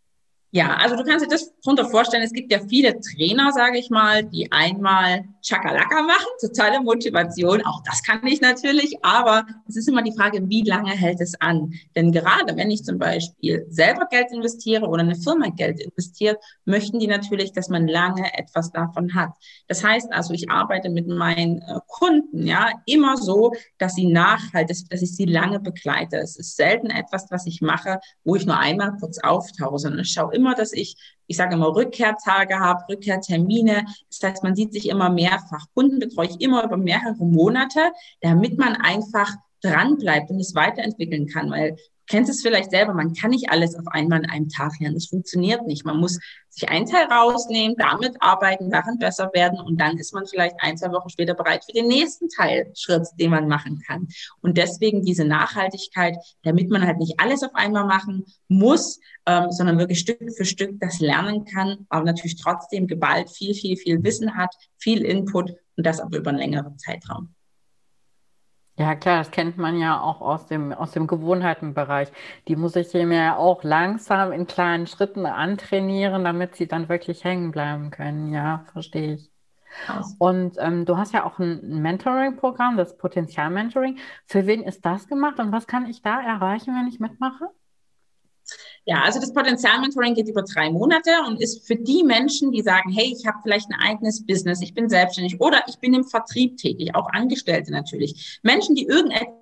Ja, 0.52 0.78
also 0.78 0.96
du 0.96 1.04
kannst 1.04 1.24
dir 1.24 1.30
das 1.30 1.54
darunter 1.62 1.86
vorstellen, 1.86 2.24
es 2.24 2.34
gibt 2.34 2.52
ja 2.52 2.60
viele 2.68 3.00
Trainer, 3.00 3.52
sage 3.52 3.78
ich 3.78 3.92
mal, 3.92 4.24
die 4.24 4.52
einmal 4.52 5.26
Chakalaka 5.46 6.02
machen, 6.02 6.26
totale 6.42 6.82
Motivation, 6.82 7.64
auch 7.66 7.84
das 7.84 8.02
kann 8.02 8.26
ich 8.26 8.42
natürlich, 8.42 8.98
aber 9.04 9.46
es 9.68 9.78
ist 9.78 9.88
immer 9.88 10.02
die 10.02 10.12
Frage, 10.12 10.50
wie 10.50 10.64
lange 10.64 10.90
hält 10.90 11.22
es 11.22 11.40
an? 11.40 11.72
Denn 11.96 12.12
gerade 12.12 12.58
wenn 12.58 12.72
ich 12.72 12.84
zum 12.84 12.98
Beispiel 12.98 13.68
selber 13.70 14.08
Geld 14.10 14.32
investiere 14.32 14.88
oder 14.88 15.04
eine 15.04 15.16
Firma 15.16 15.50
Geld 15.50 15.82
investiert, 15.82 16.44
möchten 16.66 16.98
die 16.98 17.08
natürlich, 17.08 17.54
dass 17.54 17.70
man 17.70 17.88
lange 17.88 18.36
etwas 18.36 18.72
davon 18.72 19.14
hat. 19.14 19.34
Das 19.68 19.84
heißt 19.84 20.12
also, 20.12 20.34
ich 20.34 20.50
arbeite 20.50 20.90
mit 20.90 21.08
meinen 21.08 21.62
äh, 21.62 21.80
Kunden 21.86 22.48
ja 22.48 22.72
immer 22.88 23.18
so, 23.18 23.54
dass 23.78 23.94
sie 23.94 24.08
nachhaltig, 24.08 24.90
dass 24.90 25.04
ich 25.04 25.16
sie 25.16 25.26
lange 25.26 25.60
begleite. 25.60 26.18
Es 26.18 26.38
ist 26.38 26.56
selten 26.56 26.90
etwas, 26.90 27.28
was 27.30 27.46
ich 27.46 27.62
mache, 27.62 28.00
wo 28.24 28.36
ich 28.36 28.48
nur 28.48 28.58
einmal 28.58 28.98
kurz 29.00 29.20
auftauche, 29.20 29.78
sondern 29.78 30.02
ich 30.02 30.12
schaue 30.12 30.39
immer, 30.40 30.56
dass 30.56 30.74
ich, 30.74 30.96
ich 31.28 31.38
sage 31.38 31.56
immer, 31.56 31.76
Rückkehrtage 31.76 32.60
habe, 32.60 32.84
Rückkehrtermine. 32.90 33.86
Das 34.10 34.24
heißt, 34.24 34.44
man 34.44 34.56
sieht 34.56 34.74
sich 34.74 34.90
immer 34.90 35.10
mehrfach. 35.10 35.66
Kunden 35.74 36.00
betreue 36.00 36.28
ich 36.28 36.42
immer 36.42 36.64
über 36.64 36.78
mehrere 36.78 37.24
Monate, 37.24 37.92
damit 38.22 38.58
man 38.58 38.76
einfach 38.76 39.36
dran 39.62 39.98
bleibt 39.98 40.30
und 40.32 40.40
es 40.40 40.56
weiterentwickeln 40.56 41.28
kann, 41.28 41.52
weil 41.52 41.76
kennst 42.10 42.30
es 42.30 42.42
vielleicht 42.42 42.72
selber, 42.72 42.94
man 42.94 43.14
kann 43.14 43.30
nicht 43.30 43.50
alles 43.50 43.76
auf 43.76 43.88
einmal 43.88 44.20
an 44.20 44.30
einem 44.30 44.50
Tag 44.50 44.80
lernen. 44.80 44.96
Das 44.96 45.06
funktioniert 45.06 45.66
nicht. 45.66 45.86
Man 45.86 45.98
muss 45.98 46.20
sich 46.50 46.68
einen 46.68 46.88
Teil 46.88 47.06
rausnehmen, 47.06 47.78
damit 47.78 48.18
arbeiten, 48.20 48.70
darin 48.70 48.98
besser 48.98 49.30
werden 49.34 49.60
und 49.60 49.80
dann 49.80 49.98
ist 49.98 50.14
man 50.14 50.26
vielleicht 50.26 50.56
ein, 50.60 50.78
zwei 50.78 50.92
Wochen 50.92 51.10
später 51.10 51.36
bereit 51.36 51.64
für 51.64 51.72
den 51.72 51.88
nächsten 51.88 52.28
Teilschritt, 52.28 53.08
den 53.20 53.30
man 53.32 53.48
machen 53.48 53.82
kann. 53.86 54.08
Und 54.42 54.58
deswegen 54.58 55.04
diese 55.04 55.24
Nachhaltigkeit, 55.24 56.18
damit 56.44 56.70
man 56.70 56.86
halt 56.86 56.98
nicht 56.98 57.20
alles 57.20 57.44
auf 57.44 57.54
einmal 57.54 57.86
machen 57.86 58.26
muss, 58.48 59.00
ähm, 59.26 59.52
sondern 59.52 59.78
wirklich 59.78 60.00
Stück 60.00 60.20
für 60.36 60.46
Stück 60.46 60.80
das 60.80 61.00
lernen 61.00 61.46
kann, 61.46 61.86
aber 61.90 62.06
natürlich 62.06 62.42
trotzdem 62.42 62.88
geballt 62.88 63.30
viel, 63.30 63.54
viel, 63.54 63.78
viel 63.78 64.04
Wissen 64.04 64.36
hat, 64.36 64.54
viel 64.78 65.06
Input 65.06 65.52
und 65.78 65.86
das 65.86 66.00
aber 66.00 66.18
über 66.18 66.32
einen 66.32 66.40
längeren 66.40 66.78
Zeitraum. 66.78 67.36
Ja, 68.80 68.96
klar, 68.96 69.18
das 69.20 69.32
kennt 69.32 69.58
man 69.58 69.78
ja 69.78 70.00
auch 70.02 70.22
aus 70.22 70.46
dem, 70.48 70.72
aus 70.72 70.92
dem 70.92 71.06
Gewohnheitenbereich. 71.06 72.10
Die 72.48 72.56
muss 72.56 72.76
ich 72.78 72.94
mir 72.94 73.18
ja 73.22 73.36
auch 73.36 73.64
langsam 73.64 74.32
in 74.32 74.48
kleinen 74.48 74.88
Schritten 74.88 75.26
antrainieren, 75.26 76.24
damit 76.24 76.56
sie 76.56 76.66
dann 76.68 76.88
wirklich 76.88 77.24
hängen 77.26 77.52
bleiben 77.52 77.92
können. 77.92 78.32
Ja, 78.34 78.66
verstehe 78.72 79.16
ich. 79.16 79.30
Und 80.20 80.58
ähm, 80.60 80.86
du 80.86 80.98
hast 80.98 81.14
ja 81.14 81.26
auch 81.26 81.40
ein 81.40 81.82
Mentoring-Programm, 81.82 82.78
das 82.78 82.98
Potenzial-Mentoring. 82.98 84.00
Für 84.28 84.48
wen 84.48 84.64
ist 84.64 84.86
das 84.86 85.08
gemacht 85.08 85.40
und 85.40 85.52
was 85.52 85.68
kann 85.68 85.88
ich 85.90 86.02
da 86.04 86.22
erreichen, 86.22 86.76
wenn 86.76 86.88
ich 86.88 87.00
mitmache? 87.00 87.46
Ja, 88.90 89.04
also 89.04 89.20
das 89.20 89.32
Potenzialmentoring 89.32 90.16
geht 90.16 90.30
über 90.30 90.42
drei 90.42 90.72
Monate 90.72 91.12
und 91.28 91.40
ist 91.40 91.68
für 91.68 91.76
die 91.76 92.02
Menschen, 92.04 92.52
die 92.52 92.64
sagen, 92.64 92.92
hey, 92.92 93.16
ich 93.16 93.28
habe 93.28 93.38
vielleicht 93.44 93.70
ein 93.70 93.80
eigenes 93.80 94.26
Business, 94.26 94.64
ich 94.64 94.74
bin 94.74 94.90
selbstständig 94.90 95.40
oder 95.40 95.62
ich 95.68 95.78
bin 95.78 95.94
im 95.94 96.06
Vertrieb 96.06 96.58
tätig, 96.58 96.96
auch 96.96 97.08
Angestellte 97.12 97.72
natürlich. 97.72 98.40
Menschen, 98.42 98.74
die 98.74 98.88
irgendetwas 98.88 99.39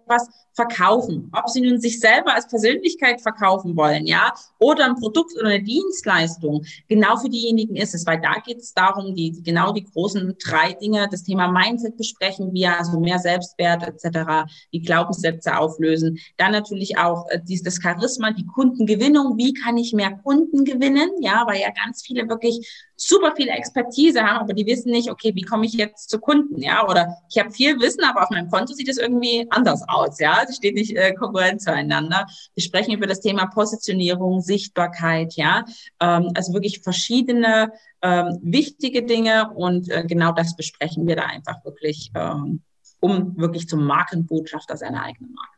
verkaufen, 0.58 1.32
ob 1.34 1.50
sie 1.50 1.62
nun 1.62 1.80
sich 1.80 2.00
selber 2.00 2.34
als 2.34 2.48
Persönlichkeit 2.48 3.22
verkaufen 3.22 3.78
wollen, 3.78 4.08
ja, 4.08 4.34
oder 4.60 4.86
ein 4.86 4.96
Produkt 4.96 5.34
oder 5.38 5.50
eine 5.50 5.64
Dienstleistung. 5.64 6.66
Genau 6.88 7.16
für 7.18 7.30
diejenigen 7.30 7.76
ist 7.76 7.94
es, 7.94 8.06
weil 8.06 8.20
da 8.20 8.34
geht 8.44 8.58
es 8.58 8.74
darum, 8.74 9.14
die 9.14 9.44
genau 9.44 9.72
die 9.72 9.84
großen 9.84 10.36
drei 10.44 10.74
Dinge, 10.74 11.08
das 11.12 11.24
Thema 11.24 11.48
Mindset 11.48 11.96
besprechen 11.96 12.54
wir, 12.54 12.78
also 12.78 13.00
mehr 13.00 13.20
Selbstwert 13.20 13.84
etc., 13.84 14.50
die 14.74 14.82
Glaubenssätze 14.82 15.58
auflösen. 15.58 16.20
Dann 16.38 16.52
natürlich 16.52 16.98
auch 16.98 17.30
äh, 17.30 17.40
dies, 17.42 17.62
das 17.62 17.80
Charisma, 17.82 18.32
die 18.32 18.48
Kundengewinnung, 18.48 19.38
wie 19.38 19.54
kann 19.54 19.78
ich 19.78 19.94
mehr 19.94 20.18
Kunden 20.24 20.66
gewinnen, 20.66 21.10
ja, 21.22 21.44
weil 21.48 21.62
ja 21.62 21.70
ganz 21.70 22.02
viele 22.02 22.28
wirklich 22.28 22.88
super 22.98 23.34
viel 23.36 23.48
Expertise 23.48 24.24
haben, 24.24 24.40
aber 24.40 24.54
die 24.54 24.66
wissen 24.66 24.92
nicht, 24.92 25.12
okay, 25.12 25.34
wie 25.36 25.44
komme 25.44 25.66
ich 25.66 25.74
jetzt 25.74 26.10
zu 26.10 26.20
Kunden, 26.20 26.62
ja, 26.62 26.88
oder 26.88 27.16
ich 27.30 27.38
habe 27.38 27.52
viel 27.52 27.80
Wissen, 27.80 28.04
aber 28.04 28.24
auf 28.24 28.30
meinem 28.32 28.50
Konto 28.50 28.74
sieht 28.74 28.90
es 28.90 28.98
irgendwie 28.98 29.46
anders 29.52 29.84
aus, 29.88 29.97
ja, 30.20 30.42
es 30.48 30.58
steht 30.58 30.76
nicht 30.76 30.96
äh, 30.96 31.14
konkurrent 31.14 31.62
zueinander. 31.62 32.26
Wir 32.56 32.64
sprechen 32.64 32.94
über 32.94 33.08
das 33.08 33.22
Thema 33.22 33.48
Positionierung, 33.48 34.42
Sichtbarkeit, 34.42 35.34
ja, 35.34 35.66
ähm, 36.00 36.32
also 36.36 36.54
wirklich 36.54 36.82
verschiedene 36.82 37.72
ähm, 38.02 38.40
wichtige 38.42 39.04
Dinge 39.04 39.52
und 39.56 39.90
äh, 39.90 40.04
genau 40.06 40.32
das 40.32 40.56
besprechen 40.56 41.08
wir 41.08 41.16
da 41.16 41.24
einfach 41.24 41.64
wirklich, 41.66 42.12
ähm, 42.16 42.62
um 43.00 43.38
wirklich 43.38 43.68
zum 43.68 43.86
Markenbotschafter 43.86 44.78
seiner 44.78 45.04
eigenen 45.04 45.34
Marke 45.34 45.58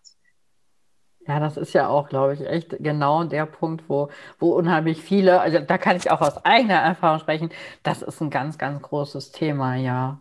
ja, 1.30 1.40
das 1.40 1.58
ist 1.58 1.74
ja 1.74 1.88
auch, 1.88 2.10
glaube 2.10 2.34
ich, 2.34 2.42
echt 2.42 2.76
genau 2.80 3.24
der 3.24 3.46
Punkt, 3.46 3.88
wo, 3.88 4.10
wo 4.40 4.54
unheimlich 4.56 5.00
viele, 5.04 5.40
also 5.40 5.60
da 5.60 5.78
kann 5.78 5.96
ich 5.96 6.10
auch 6.10 6.22
aus 6.22 6.44
eigener 6.44 6.76
Erfahrung 6.82 7.20
sprechen, 7.20 7.52
das 7.84 8.02
ist 8.02 8.20
ein 8.20 8.32
ganz, 8.32 8.58
ganz 8.58 8.82
großes 8.82 9.32
Thema, 9.32 9.76
ja. 9.76 10.20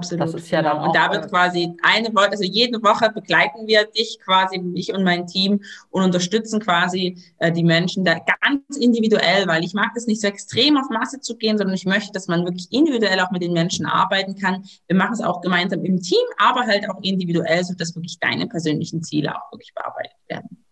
Absolut. 0.00 0.34
Das 0.34 0.34
ist 0.34 0.50
ja 0.50 0.62
genau. 0.62 0.74
dann 0.74 0.86
und 0.86 0.96
da 0.96 1.12
wird 1.12 1.28
quasi 1.28 1.76
eine 1.82 2.08
Woche, 2.14 2.30
also 2.30 2.44
jede 2.44 2.82
Woche 2.82 3.10
begleiten 3.12 3.66
wir 3.66 3.84
dich 3.84 4.18
quasi, 4.24 4.60
ich 4.74 4.92
und 4.92 5.04
mein 5.04 5.26
Team 5.26 5.60
und 5.90 6.02
unterstützen 6.02 6.60
quasi 6.60 7.16
äh, 7.38 7.52
die 7.52 7.62
Menschen 7.62 8.04
da 8.04 8.16
ganz 8.40 8.76
individuell, 8.78 9.46
weil 9.46 9.64
ich 9.64 9.74
mag 9.74 9.90
das 9.94 10.06
nicht 10.06 10.20
so 10.20 10.28
extrem 10.28 10.76
auf 10.76 10.88
Masse 10.90 11.20
zu 11.20 11.36
gehen, 11.36 11.58
sondern 11.58 11.74
ich 11.74 11.86
möchte, 11.86 12.12
dass 12.12 12.28
man 12.28 12.44
wirklich 12.44 12.68
individuell 12.72 13.20
auch 13.20 13.30
mit 13.30 13.42
den 13.42 13.52
Menschen 13.52 13.86
arbeiten 13.86 14.34
kann. 14.34 14.64
Wir 14.86 14.96
machen 14.96 15.12
es 15.12 15.20
auch 15.20 15.40
gemeinsam 15.40 15.84
im 15.84 16.00
Team, 16.00 16.26
aber 16.38 16.66
halt 16.66 16.88
auch 16.88 17.00
individuell, 17.02 17.62
sodass 17.64 17.94
wirklich 17.94 18.18
deine 18.18 18.46
persönlichen 18.46 19.02
Ziele 19.02 19.36
auch 19.36 19.52
wirklich 19.52 19.74
bearbeitet 19.74 20.16
werden. 20.28 20.64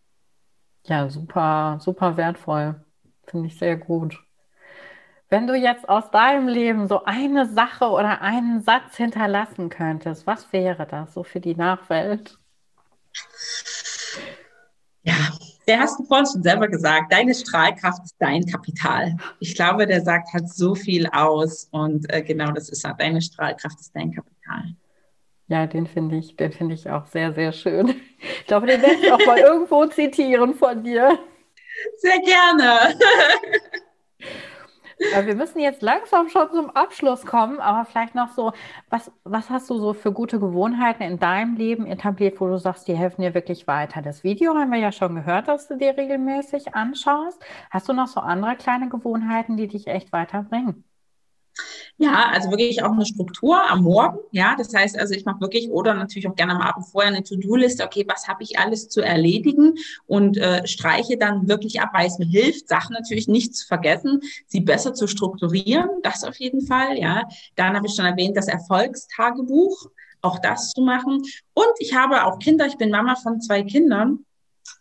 Ja, 0.87 1.09
super, 1.11 1.79
super 1.81 2.17
wertvoll. 2.17 2.83
Finde 3.27 3.49
ich 3.49 3.59
sehr 3.59 3.77
gut. 3.77 4.19
Wenn 5.31 5.47
du 5.47 5.55
jetzt 5.55 5.89
aus 5.89 6.11
deinem 6.11 6.49
Leben 6.49 6.89
so 6.89 7.05
eine 7.05 7.47
Sache 7.47 7.87
oder 7.87 8.23
einen 8.23 8.63
Satz 8.63 8.97
hinterlassen 8.97 9.69
könntest, 9.69 10.27
was 10.27 10.53
wäre 10.53 10.87
das 10.87 11.13
so 11.13 11.23
für 11.23 11.41
die 11.41 11.55
Nachwelt? 11.55 12.39
Ja, 15.03 15.15
der 15.67 15.81
hast 15.81 15.99
du 15.99 16.05
vorhin 16.05 16.27
schon 16.27 16.43
selber 16.43 16.69
gesagt, 16.69 17.13
deine 17.13 17.35
Strahlkraft 17.35 18.05
ist 18.05 18.17
dein 18.19 18.47
Kapital. 18.47 19.17
Ich 19.39 19.55
glaube, 19.55 19.87
der 19.87 20.01
sagt 20.01 20.33
halt 20.33 20.49
so 20.49 20.75
viel 20.75 21.07
aus 21.09 21.69
und 21.73 22.11
äh, 22.11 22.23
genau 22.23 22.53
das 22.53 22.71
ist 22.71 22.85
halt, 22.85 22.99
deine 22.99 23.21
Strahlkraft 23.21 23.79
ist 23.81 23.95
dein 23.95 24.13
Kapital. 24.13 24.75
Ja, 25.49 25.67
den 25.67 25.87
finde 25.87 26.17
ich, 26.17 26.37
den 26.37 26.53
finde 26.53 26.75
ich 26.75 26.89
auch 26.89 27.07
sehr, 27.07 27.35
sehr 27.35 27.53
schön. 27.53 27.95
Ich 28.41 28.47
glaube, 28.47 28.67
den 28.67 28.81
werde 28.81 28.95
ich 28.95 29.13
auch 29.13 29.27
mal 29.27 29.39
irgendwo 29.39 29.85
zitieren 29.87 30.55
von 30.55 30.83
dir. 30.83 31.19
Sehr 31.99 32.19
gerne. 32.21 32.99
Wir 34.99 35.35
müssen 35.37 35.61
jetzt 35.61 35.81
langsam 35.83 36.29
schon 36.29 36.51
zum 36.51 36.71
Abschluss 36.71 37.25
kommen, 37.25 37.61
aber 37.61 37.85
vielleicht 37.85 38.15
noch 38.15 38.31
so, 38.33 38.53
was, 38.91 39.13
was 39.25 39.49
hast 39.49 39.71
du 39.71 39.79
so 39.79 39.93
für 39.95 40.13
gute 40.13 40.41
Gewohnheiten 40.41 41.03
in 41.03 41.19
deinem 41.19 41.57
Leben 41.57 41.87
etabliert, 41.87 42.41
wo 42.41 42.49
du 42.49 42.59
sagst, 42.59 42.89
die 42.89 42.97
helfen 42.97 43.23
dir 43.23 43.35
wirklich 43.35 43.67
weiter? 43.69 44.03
Das 44.03 44.25
Video 44.25 44.55
haben 44.55 44.73
wir 44.73 44.79
ja 44.79 44.91
schon 44.93 45.15
gehört, 45.15 45.49
dass 45.49 45.69
du 45.69 45.77
dir 45.77 45.97
regelmäßig 45.97 46.75
anschaust. 46.75 47.41
Hast 47.71 47.89
du 47.89 47.93
noch 47.93 48.09
so 48.09 48.21
andere 48.21 48.57
kleine 48.57 48.89
Gewohnheiten, 48.89 49.57
die 49.57 49.69
dich 49.69 49.87
echt 49.87 50.13
weiterbringen? 50.13 50.88
Ja, 51.97 52.31
also 52.33 52.51
wirklich 52.51 52.83
auch 52.83 52.93
eine 52.93 53.05
Struktur 53.05 53.59
am 53.69 53.83
Morgen. 53.83 54.19
Ja, 54.31 54.55
das 54.57 54.73
heißt 54.73 54.99
also, 54.99 55.15
ich 55.15 55.25
mache 55.25 55.41
wirklich 55.41 55.71
oder 55.71 55.95
natürlich 55.95 56.29
auch 56.29 56.37
gerne 56.37 56.55
am 56.55 56.61
Abend 56.61 56.87
vorher 56.87 57.11
eine 57.13 57.25
To-Do-Liste. 57.25 57.85
Okay, 57.85 58.05
was 58.09 58.29
habe 58.29 58.45
ich 58.45 58.59
alles 58.59 58.89
zu 58.89 59.01
erledigen 59.01 59.75
und 60.07 60.37
äh, 60.37 60.67
streiche 60.67 61.17
dann 61.19 61.49
wirklich 61.49 61.81
ab, 61.81 61.91
weil 61.93 62.07
es 62.07 62.19
mir 62.19 62.27
hilft, 62.27 62.69
Sachen 62.69 62.93
natürlich 62.95 63.27
nicht 63.27 63.57
zu 63.57 63.67
vergessen, 63.67 64.21
sie 64.47 64.61
besser 64.61 64.95
zu 64.95 65.09
strukturieren. 65.09 65.89
Das 66.03 66.23
auf 66.25 66.37
jeden 66.37 66.65
Fall. 66.65 66.99
Ja, 66.99 67.23
dann 67.57 67.75
habe 67.75 67.87
ich 67.87 67.95
schon 67.95 68.07
erwähnt, 68.07 68.37
das 68.37 68.49
Erfolgstagebuch, 68.49 69.91
auch 70.23 70.39
das 70.39 70.71
zu 70.71 70.83
machen. 70.83 71.23
Und 71.55 71.73
ich 71.79 71.95
habe 71.95 72.25
auch 72.25 72.39
Kinder. 72.39 72.67
Ich 72.67 72.77
bin 72.77 72.91
Mama 72.91 73.17
von 73.17 73.41
zwei 73.41 73.63
Kindern. 73.63 74.25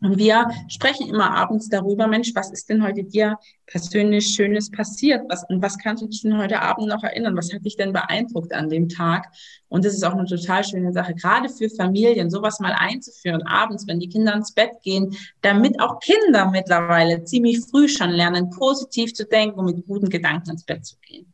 Und 0.01 0.17
wir 0.17 0.47
sprechen 0.67 1.09
immer 1.09 1.31
abends 1.31 1.69
darüber, 1.69 2.07
Mensch, 2.07 2.31
was 2.35 2.51
ist 2.51 2.69
denn 2.69 2.83
heute 2.83 3.03
dir 3.03 3.37
persönlich 3.65 4.27
Schönes 4.27 4.71
passiert? 4.71 5.23
Was, 5.29 5.43
und 5.49 5.61
was 5.61 5.77
kannst 5.77 6.03
du 6.03 6.07
dich 6.07 6.21
denn 6.21 6.37
heute 6.37 6.61
Abend 6.61 6.87
noch 6.87 7.03
erinnern? 7.03 7.35
Was 7.35 7.53
hat 7.53 7.65
dich 7.65 7.75
denn 7.75 7.93
beeindruckt 7.93 8.53
an 8.53 8.69
dem 8.69 8.89
Tag? 8.89 9.27
Und 9.69 9.85
das 9.85 9.93
ist 9.93 10.03
auch 10.03 10.13
eine 10.13 10.25
total 10.25 10.63
schöne 10.63 10.93
Sache, 10.93 11.13
gerade 11.15 11.49
für 11.49 11.69
Familien, 11.69 12.29
sowas 12.29 12.59
mal 12.59 12.73
einzuführen, 12.73 13.43
abends, 13.43 13.87
wenn 13.87 13.99
die 13.99 14.09
Kinder 14.09 14.33
ins 14.33 14.53
Bett 14.53 14.71
gehen, 14.83 15.15
damit 15.41 15.79
auch 15.79 15.99
Kinder 15.99 16.49
mittlerweile 16.49 17.23
ziemlich 17.23 17.59
früh 17.59 17.87
schon 17.87 18.11
lernen, 18.11 18.49
positiv 18.49 19.13
zu 19.13 19.25
denken 19.25 19.59
und 19.59 19.65
mit 19.65 19.85
guten 19.85 20.09
Gedanken 20.09 20.51
ins 20.51 20.63
Bett 20.63 20.85
zu 20.85 20.95
gehen. 20.99 21.33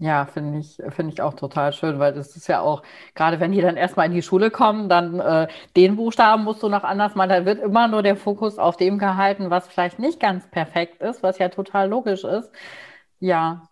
Ja, 0.00 0.26
finde 0.26 0.60
ich, 0.60 0.76
finde 0.90 1.12
ich 1.12 1.20
auch 1.22 1.34
total 1.34 1.72
schön, 1.72 1.98
weil 1.98 2.12
das 2.12 2.36
ist 2.36 2.46
ja 2.46 2.60
auch, 2.60 2.82
gerade 3.16 3.40
wenn 3.40 3.50
die 3.50 3.60
dann 3.60 3.76
erstmal 3.76 4.06
in 4.06 4.12
die 4.12 4.22
Schule 4.22 4.48
kommen, 4.50 4.88
dann 4.88 5.18
äh, 5.18 5.48
den 5.76 5.96
Buchstaben 5.96 6.44
musst 6.44 6.62
du 6.62 6.68
noch 6.68 6.84
anders 6.84 7.16
machen. 7.16 7.30
Da 7.30 7.44
wird 7.44 7.58
immer 7.60 7.88
nur 7.88 8.02
der 8.04 8.14
Fokus 8.16 8.58
auf 8.58 8.76
dem 8.76 8.98
gehalten, 8.98 9.50
was 9.50 9.66
vielleicht 9.66 9.98
nicht 9.98 10.20
ganz 10.20 10.46
perfekt 10.50 11.02
ist, 11.02 11.24
was 11.24 11.38
ja 11.38 11.48
total 11.48 11.88
logisch 11.88 12.22
ist. 12.22 12.52
Ja, 13.20 13.68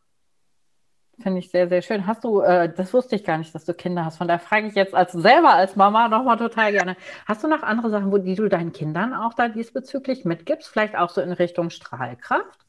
finde 1.20 1.38
ich 1.40 1.50
sehr, 1.50 1.68
sehr 1.68 1.82
schön. 1.82 2.06
Hast 2.06 2.24
du, 2.24 2.40
äh, 2.40 2.72
das 2.74 2.92
wusste 2.92 3.16
ich 3.16 3.24
gar 3.24 3.38
nicht, 3.38 3.54
dass 3.54 3.64
du 3.64 3.74
Kinder 3.74 4.04
hast. 4.04 4.18
Von 4.18 4.28
daher 4.28 4.40
frage 4.40 4.68
ich 4.68 4.74
jetzt 4.74 4.94
als 4.94 5.12
selber 5.12 5.54
als 5.54 5.76
Mama 5.76 6.08
nochmal 6.08 6.36
total 6.36 6.72
gerne. 6.72 6.96
Hast 7.26 7.42
du 7.44 7.48
noch 7.48 7.62
andere 7.62 7.90
Sachen, 7.90 8.12
wo 8.12 8.18
die 8.18 8.34
du 8.34 8.48
deinen 8.48 8.72
Kindern 8.72 9.14
auch 9.14 9.34
da 9.34 9.48
diesbezüglich 9.48 10.24
mitgibst? 10.24 10.68
Vielleicht 10.68 10.96
auch 10.96 11.10
so 11.10 11.20
in 11.20 11.32
Richtung 11.32 11.70
Strahlkraft? 11.70 12.65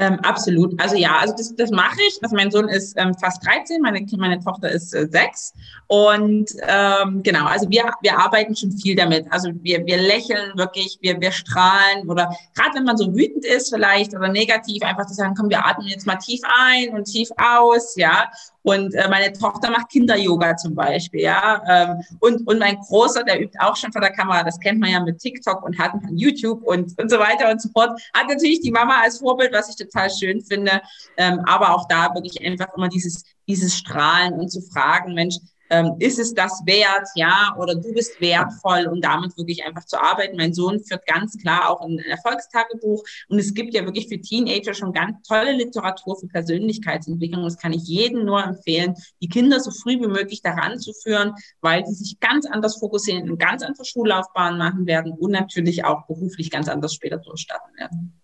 Ähm, 0.00 0.20
absolut. 0.20 0.80
Also 0.80 0.94
ja, 0.94 1.18
also 1.18 1.34
das, 1.36 1.54
das 1.56 1.70
mache 1.70 1.98
ich. 2.06 2.18
Also 2.22 2.36
mein 2.36 2.52
Sohn 2.52 2.68
ist 2.68 2.96
ähm, 2.96 3.14
fast 3.14 3.44
13, 3.44 3.82
meine, 3.82 4.06
meine 4.16 4.38
Tochter 4.38 4.70
ist 4.70 4.94
äh, 4.94 5.08
sechs. 5.10 5.52
Und 5.88 6.50
ähm, 6.68 7.22
genau, 7.24 7.46
also 7.46 7.68
wir, 7.68 7.90
wir 8.00 8.16
arbeiten 8.16 8.54
schon 8.54 8.70
viel 8.70 8.94
damit. 8.94 9.26
Also 9.32 9.50
wir, 9.62 9.84
wir 9.86 9.96
lächeln 9.96 10.56
wirklich, 10.56 10.98
wir, 11.00 11.20
wir 11.20 11.32
strahlen 11.32 12.08
oder 12.08 12.32
gerade 12.54 12.76
wenn 12.76 12.84
man 12.84 12.96
so 12.96 13.12
wütend 13.12 13.44
ist 13.44 13.74
vielleicht 13.74 14.14
oder 14.14 14.28
negativ, 14.28 14.82
einfach 14.84 15.06
zu 15.06 15.14
sagen, 15.14 15.34
komm, 15.36 15.50
wir 15.50 15.66
atmen 15.66 15.88
jetzt 15.88 16.06
mal 16.06 16.16
tief 16.16 16.42
ein 16.60 16.90
und 16.90 17.04
tief 17.04 17.30
aus, 17.36 17.96
ja. 17.96 18.30
Und 18.62 18.94
äh, 18.94 19.08
meine 19.08 19.32
Tochter 19.32 19.70
macht 19.70 19.88
Kinder-Yoga 19.90 20.56
zum 20.56 20.74
Beispiel, 20.74 21.22
ja. 21.22 21.62
Ähm, 21.68 22.02
und, 22.20 22.46
und 22.46 22.58
mein 22.58 22.76
Großer, 22.76 23.22
der 23.22 23.40
übt 23.40 23.58
auch 23.60 23.76
schon 23.76 23.92
vor 23.92 24.00
der 24.00 24.12
Kamera, 24.12 24.42
das 24.42 24.58
kennt 24.58 24.80
man 24.80 24.90
ja 24.90 25.00
mit 25.00 25.18
TikTok 25.18 25.62
und 25.62 25.78
hat 25.78 25.92
YouTube 26.10 26.62
und, 26.64 26.98
und 27.00 27.10
so 27.10 27.18
weiter 27.18 27.50
und 27.50 27.62
so 27.62 27.68
fort. 27.70 28.00
Hat 28.14 28.28
natürlich 28.28 28.60
die 28.60 28.70
Mama 28.70 29.00
als 29.02 29.18
Vorbild, 29.18 29.52
was 29.52 29.68
ich 29.70 29.76
total 29.76 30.10
schön 30.10 30.42
finde. 30.42 30.82
Ähm, 31.16 31.40
aber 31.46 31.74
auch 31.74 31.86
da 31.88 32.12
wirklich 32.14 32.44
einfach 32.44 32.68
immer 32.76 32.88
dieses, 32.88 33.24
dieses 33.46 33.76
Strahlen 33.76 34.34
und 34.34 34.50
zu 34.50 34.60
fragen, 34.60 35.14
Mensch, 35.14 35.36
ähm, 35.70 35.96
ist 35.98 36.18
es 36.18 36.34
das 36.34 36.62
wert, 36.66 37.08
ja, 37.14 37.54
oder 37.58 37.74
du 37.74 37.92
bist 37.92 38.20
wertvoll 38.20 38.86
und 38.86 39.04
damit 39.04 39.36
wirklich 39.36 39.64
einfach 39.64 39.84
zu 39.84 40.00
arbeiten. 40.00 40.36
Mein 40.36 40.54
Sohn 40.54 40.80
führt 40.80 41.06
ganz 41.06 41.36
klar 41.38 41.70
auch 41.70 41.80
ein 41.80 41.98
Erfolgstagebuch 41.98 43.04
und 43.28 43.38
es 43.38 43.54
gibt 43.54 43.74
ja 43.74 43.84
wirklich 43.84 44.08
für 44.08 44.20
Teenager 44.20 44.74
schon 44.74 44.92
ganz 44.92 45.26
tolle 45.26 45.52
Literatur 45.52 46.18
für 46.18 46.28
Persönlichkeitsentwicklung. 46.28 47.44
Das 47.44 47.58
kann 47.58 47.72
ich 47.72 47.82
jedem 47.84 48.24
nur 48.24 48.42
empfehlen, 48.42 48.94
die 49.20 49.28
Kinder 49.28 49.60
so 49.60 49.70
früh 49.70 50.00
wie 50.00 50.08
möglich 50.08 50.42
daran 50.42 50.78
zu 50.78 50.92
führen, 50.92 51.34
weil 51.60 51.84
sie 51.86 51.94
sich 51.94 52.20
ganz 52.20 52.46
anders 52.46 52.78
fokussieren, 52.78 53.30
und 53.30 53.38
ganz 53.38 53.62
andere 53.62 53.84
Schullaufbahn 53.84 54.58
machen 54.58 54.86
werden 54.86 55.12
und 55.12 55.32
natürlich 55.32 55.84
auch 55.84 56.06
beruflich 56.06 56.50
ganz 56.50 56.68
anders 56.68 56.94
später 56.94 57.18
durchstarten 57.18 57.76
werden. 57.76 58.20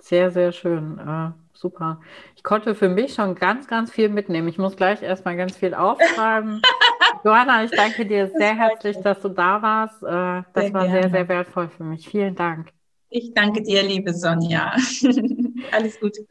Sehr, 0.00 0.30
sehr 0.30 0.52
schön. 0.52 0.98
Super. 1.60 2.00
Ich 2.36 2.42
konnte 2.42 2.74
für 2.74 2.88
mich 2.88 3.12
schon 3.12 3.34
ganz, 3.34 3.68
ganz 3.68 3.92
viel 3.92 4.08
mitnehmen. 4.08 4.48
Ich 4.48 4.56
muss 4.56 4.76
gleich 4.76 5.02
erstmal 5.02 5.36
ganz 5.36 5.58
viel 5.58 5.74
aufschreiben. 5.74 6.62
Johanna, 7.24 7.64
ich 7.64 7.70
danke 7.70 8.06
dir 8.06 8.28
das 8.28 8.32
sehr 8.32 8.56
herzlich, 8.56 8.96
dass 9.02 9.20
du 9.20 9.28
da 9.28 9.60
warst. 9.60 10.02
Äh, 10.02 10.42
das 10.54 10.64
sehr 10.64 10.72
war 10.72 10.84
gerne. 10.86 11.02
sehr, 11.02 11.10
sehr 11.10 11.28
wertvoll 11.28 11.68
für 11.68 11.84
mich. 11.84 12.08
Vielen 12.08 12.34
Dank. 12.34 12.70
Ich 13.10 13.34
danke 13.34 13.62
dir, 13.62 13.82
liebe 13.82 14.14
Sonja. 14.14 14.72
Alles 15.72 16.00
Gute. 16.00 16.26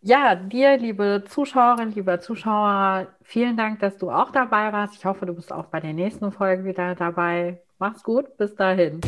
Ja, 0.00 0.34
dir, 0.34 0.78
liebe 0.78 1.22
Zuschauerinnen, 1.28 1.94
lieber 1.94 2.20
Zuschauer, 2.20 3.08
vielen 3.20 3.58
Dank, 3.58 3.80
dass 3.80 3.98
du 3.98 4.10
auch 4.10 4.30
dabei 4.30 4.72
warst. 4.72 4.94
Ich 4.94 5.04
hoffe, 5.04 5.26
du 5.26 5.34
bist 5.34 5.52
auch 5.52 5.66
bei 5.66 5.80
der 5.80 5.92
nächsten 5.92 6.32
Folge 6.32 6.64
wieder 6.64 6.94
dabei. 6.94 7.60
Mach's 7.78 8.02
gut, 8.02 8.38
bis 8.38 8.54
dahin. 8.54 9.02